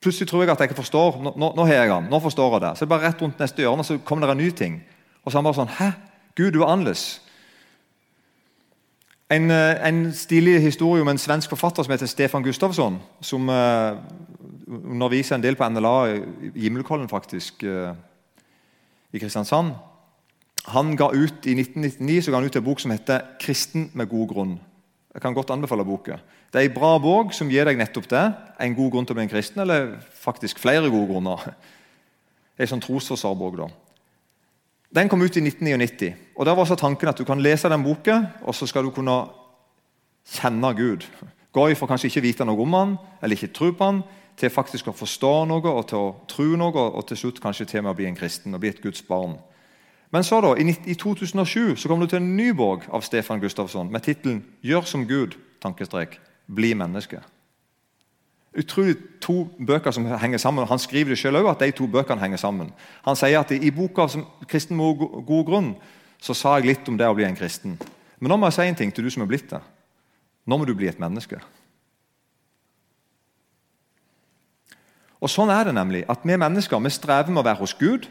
plutselig 0.00 0.28
tror 0.28 0.42
jeg 0.42 0.50
at 0.50 0.60
jeg 0.60 0.70
ikke 0.70 0.82
forstår. 0.82 1.22
Nå, 1.24 1.32
nå, 1.36 1.52
nå 1.56 1.64
har 1.64 1.74
jeg 1.74 1.92
han. 1.92 2.10
Nå 2.10 2.20
forstår 2.20 2.52
jeg 2.52 2.60
det. 2.60 2.74
Så 2.76 2.84
det 2.84 2.88
er 2.88 2.98
bare 2.98 3.08
rett 3.08 3.22
rundt 3.22 3.40
neste 3.40 3.62
hjørne 3.62 3.84
så 3.84 3.98
kommer 4.04 4.26
det 4.26 4.36
en 4.36 4.42
ny 4.44 4.50
ting. 4.50 4.84
Og 5.24 5.32
så 5.32 5.38
er 5.38 5.40
han 5.40 5.48
bare 5.48 5.60
sånn 5.62 5.76
Hæ? 5.78 5.90
Gud, 6.36 6.52
du 6.52 6.60
er 6.60 6.68
annerledes. 6.68 7.22
En, 9.30 9.50
eh, 9.50 9.86
en, 9.88 10.12
stilig 10.12 10.60
historie 10.60 11.02
om 11.02 11.08
en 11.08 11.18
svensk 11.18 11.48
forfatter 11.48 11.82
som 11.86 11.92
heter 11.92 12.06
Stefan 12.06 12.42
Gustavsson. 12.42 12.98
Som 13.20 13.48
uh, 13.48 13.94
underviser 14.66 15.36
en 15.36 15.42
del 15.42 15.56
på 15.56 15.68
NLA 15.68 15.92
i 16.16 16.64
Gimlekollen, 16.64 17.08
faktisk, 17.08 17.62
uh, 17.62 17.94
i 19.12 19.18
Kristiansand. 19.18 19.70
Han 20.74 20.96
ga 20.96 21.12
ut 21.14 21.46
I 21.46 21.54
1999 21.54 22.22
så 22.22 22.30
ga 22.30 22.40
han 22.40 22.46
ut 22.46 22.56
en 22.56 22.64
bok 22.64 22.80
som 22.80 22.90
heter 22.90 23.20
'Kristen 23.40 23.90
med 23.94 24.08
god 24.08 24.28
grunn'. 24.28 24.58
Jeg 25.14 25.22
kan 25.22 25.34
godt 25.34 25.50
anbefale 25.50 25.84
boka. 25.84 26.18
Det 26.52 26.60
er 26.60 26.68
en 26.68 26.74
bra 26.74 26.98
bok 26.98 27.32
som 27.32 27.48
gir 27.48 27.64
deg 27.64 27.78
nettopp 27.78 28.10
det. 28.10 28.34
En 28.60 28.74
god 28.74 28.90
grunn 28.90 29.06
til 29.06 29.14
å 29.14 29.18
bli 29.18 29.22
en 29.22 29.30
kristen, 29.30 29.60
eller 29.60 29.98
faktisk 30.12 30.58
flere 30.58 30.90
gode 30.90 31.06
grunner. 31.06 31.36
Det 31.36 31.54
er 32.58 32.62
En 32.62 32.66
sånn 32.66 32.80
trosforsvarbok. 32.80 33.56
da. 33.56 33.68
Den 34.94 35.08
kom 35.08 35.22
ut 35.22 35.36
i 35.36 35.40
1999. 35.40 36.14
og 36.36 36.46
Der 36.46 36.54
var 36.54 36.64
så 36.64 36.74
tanken 36.74 37.08
at 37.08 37.18
du 37.18 37.24
kan 37.24 37.40
lese 37.40 37.68
den 37.68 37.82
boka, 37.82 38.22
og 38.42 38.54
så 38.54 38.66
skal 38.66 38.84
du 38.84 38.90
kunne 38.90 39.28
kjenne 40.26 40.74
Gud. 40.74 41.06
Gå 41.52 41.68
ifra 41.68 41.86
kanskje 41.86 42.10
ikke 42.10 42.22
vite 42.22 42.44
noe 42.44 42.62
om 42.62 42.74
han, 42.74 42.96
eller 43.22 43.36
ikke 43.36 43.52
tro 43.54 43.70
på 43.70 43.84
han, 43.84 44.02
til 44.36 44.50
faktisk 44.50 44.88
å 44.88 44.96
forstå 44.96 45.32
noe 45.50 45.70
og 45.70 45.86
til 45.90 45.98
å 45.98 46.10
tro 46.28 46.56
noe, 46.56 46.84
og 46.90 47.06
til 47.06 47.16
slutt 47.16 47.40
kanskje 47.42 47.68
til 47.70 47.82
med 47.82 47.92
å 47.92 47.98
bli 47.98 48.08
en 48.08 48.18
kristen 48.18 48.54
og 48.54 48.62
bli 48.62 48.70
et 48.72 48.82
Guds 48.82 49.02
barn. 49.06 49.38
Men 50.10 50.26
så 50.26 50.40
da, 50.42 50.56
i 50.58 50.94
2007 50.94 51.76
så 51.76 51.88
kom 51.88 52.00
du 52.00 52.08
til 52.10 52.18
en 52.18 52.36
ny 52.36 52.50
bok 52.56 52.88
av 52.90 53.04
Stefan 53.06 53.40
Gustafsson 53.40 53.92
med 53.92 54.02
tittelen 54.02 54.44
'Gjør 54.62 54.86
som 54.86 55.06
Gud'. 55.06 55.38
tankestrek, 55.60 56.18
Bli 56.48 56.74
menneske. 56.74 57.20
Utrolig 58.58 58.96
to 59.22 59.44
bøker 59.66 59.94
som 59.94 60.06
henger 60.18 60.38
sammen. 60.38 60.66
Han 60.66 60.78
skriver 60.78 61.14
det 61.14 61.18
selv 61.18 61.36
også, 61.36 61.50
at 61.50 61.60
de 61.60 61.70
to 61.70 61.86
bøkene 61.86 62.20
henger 62.20 62.36
sammen. 62.36 62.72
Han 63.04 63.16
sier 63.16 63.40
at 63.40 63.50
i 63.50 63.70
boka 63.70 64.08
som 64.08 64.26
'Kristen 64.46 64.76
med 64.76 64.98
god 65.26 65.44
grunn' 65.46 65.74
så 66.20 66.34
sa 66.34 66.56
jeg 66.56 66.66
litt 66.66 66.88
om 66.88 66.98
det 66.98 67.06
å 67.06 67.14
bli 67.14 67.24
en 67.24 67.36
kristen. 67.36 67.78
Men 68.20 68.28
nå 68.28 68.36
må 68.36 68.46
jeg 68.46 68.52
si 68.52 68.62
en 68.62 68.74
ting 68.74 68.94
til 68.94 69.04
du 69.04 69.10
som 69.10 69.22
er 69.22 69.26
blitt 69.26 69.50
det. 69.50 69.60
Nå 70.46 70.56
må 70.56 70.64
du 70.66 70.74
bli 70.74 70.88
et 70.88 70.98
menneske. 71.00 71.40
Og 75.20 75.30
Sånn 75.30 75.50
er 75.50 75.64
det 75.64 75.74
nemlig. 75.74 76.04
at 76.08 76.18
Vi 76.24 76.36
mennesker 76.36 76.80
vi 76.80 76.90
strever 76.90 77.30
med 77.30 77.40
å 77.40 77.44
være 77.44 77.58
hos 77.58 77.74
Gud 77.74 78.08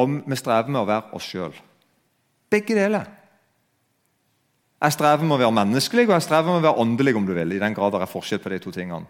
og 0.00 0.22
vi 0.26 0.38
strever 0.38 0.70
med 0.70 0.80
å 0.80 0.88
være 0.88 1.16
oss 1.16 1.26
sjøl. 1.28 1.54
Begge 2.50 2.74
deler. 2.74 3.08
Jeg 4.80 4.96
strever 4.96 5.26
med 5.26 5.36
å 5.36 5.40
være 5.42 5.56
menneskelig 5.58 6.06
og 6.06 6.14
jeg 6.14 6.24
strever 6.24 6.48
med 6.48 6.62
å 6.62 6.66
være 6.68 6.82
åndelig. 6.84 7.16
om 7.16 7.26
du 7.26 7.34
vil, 7.36 7.52
i 7.52 7.60
den 7.60 7.74
grad 7.76 7.92
det 7.92 8.00
er 8.00 8.08
forskjell 8.10 8.40
på 8.40 8.52
de 8.52 8.58
to 8.58 8.72
tingene. 8.72 9.06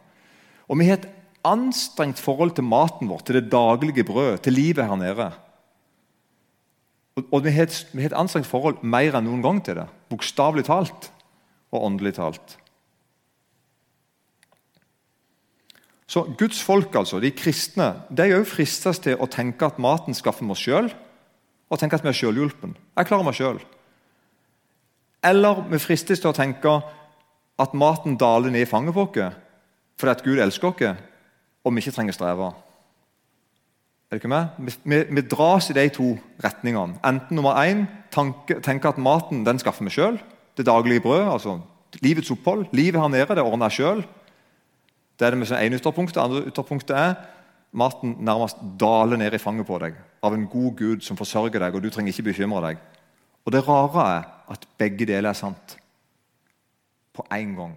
Og 0.68 0.78
Vi 0.78 0.88
har 0.88 0.98
et 0.98 1.09
anstrengt 1.44 2.18
forhold 2.18 2.54
til 2.54 2.64
maten 2.64 3.09
vår, 3.09 3.22
til 3.24 3.38
det 3.38 3.50
daglige 3.50 4.04
brød, 4.04 4.42
til 4.42 4.52
livet 4.52 4.87
her 4.87 4.96
nede. 4.96 5.30
Og, 7.16 7.24
og 7.33 7.44
vi, 7.44 7.50
har 7.50 7.62
et, 7.62 7.87
vi 7.92 8.02
har 8.02 8.11
et 8.11 8.18
anstrengt 8.18 8.48
forhold 8.48 8.83
mer 8.83 9.14
enn 9.14 9.24
noen 9.24 9.42
gang 9.42 9.62
til 9.64 9.78
det. 9.78 9.87
Bokstavelig 10.11 10.66
talt 10.66 11.11
og 11.70 11.85
åndelig 11.87 12.14
talt. 12.18 12.56
Så 16.11 16.24
Guds 16.35 16.59
folk, 16.62 16.94
altså, 16.98 17.20
de 17.22 17.30
kristne, 17.30 17.92
de 18.11 18.33
òg 18.35 18.46
fristes 18.50 18.98
til 18.98 19.20
å 19.22 19.30
tenke 19.30 19.68
at 19.68 19.78
maten 19.78 20.16
skaffer 20.18 20.42
vi 20.42 20.50
oss 20.50 20.64
sjøl, 20.66 20.90
og 21.70 21.78
tenke 21.78 21.94
at 21.94 22.02
vi 22.02 22.11
er 22.11 22.18
sjølhjulpen. 22.18 22.74
Jeg 22.98 23.06
klarer 23.06 23.28
meg 23.28 23.38
sjøl. 23.38 23.61
Eller 25.24 25.62
vi 25.68 25.78
fristes 25.83 26.20
til 26.20 26.30
å 26.30 26.37
tenke 26.37 26.80
at 27.61 27.76
maten 27.76 28.16
daler 28.20 28.52
ned 28.52 28.64
i 28.64 28.68
fanget 28.68 28.96
på 28.96 29.06
oss 29.09 29.38
fordi 30.00 30.11
at 30.14 30.22
Gud 30.24 30.38
elsker 30.40 30.70
oss, 30.70 31.00
og 31.64 31.74
vi 31.74 31.83
ikke 31.83 31.92
trenger 31.92 32.14
streve. 32.16 32.46
Er 34.09 34.16
det 34.16 34.22
ikke 34.22 34.30
med? 34.33 34.46
Vi, 34.64 35.02
vi, 35.14 35.22
dras 35.28 35.68
i 35.70 35.74
de 35.76 35.85
to 35.92 36.14
retningene. 36.42 36.96
Enten 37.04 37.37
nummer 37.37 37.61
én 37.61 37.85
tenke, 38.11 38.88
at 38.88 38.98
maten 38.98 39.44
den 39.44 39.61
skaffer 39.61 39.85
vi 39.85 39.92
sjøl. 39.92 40.16
Det 40.56 40.64
daglige 40.66 41.04
brød, 41.04 41.28
altså 41.30 41.59
livets 42.02 42.30
opphold. 42.30 42.64
Livet 42.72 43.00
her 43.00 43.12
nede 43.12 43.37
det 43.37 43.44
ordner 43.44 43.68
jeg 43.68 43.76
sjøl. 43.76 44.02
Det 45.18 45.26
er 45.26 45.30
det 45.30 45.38
med 45.38 45.50
sånn 45.50 45.61
ene 45.61 45.76
ytterpunktet. 45.76 46.18
Andre 46.22 46.42
ytterpunktet 46.48 46.96
er 46.96 47.14
maten 47.70 48.16
nærmest 48.24 48.59
daler 48.80 49.20
ned 49.20 49.37
i 49.37 49.38
fanget 49.38 49.68
på 49.68 49.78
deg 49.78 50.00
av 50.24 50.35
en 50.35 50.48
god 50.50 50.72
Gud 50.80 51.04
som 51.06 51.16
forsørger 51.20 51.61
deg, 51.61 51.76
og 51.76 51.85
du 51.85 51.90
trenger 51.92 52.11
ikke 52.11 52.33
bekymre 52.33 52.64
deg. 52.66 52.80
Og 53.44 53.52
Det 53.52 53.62
rare 53.68 54.06
er 54.16 54.28
at 54.50 54.66
begge 54.78 55.06
deler 55.06 55.30
er 55.30 55.38
sant 55.38 55.76
på 57.14 57.26
én 57.34 57.54
gang. 57.56 57.76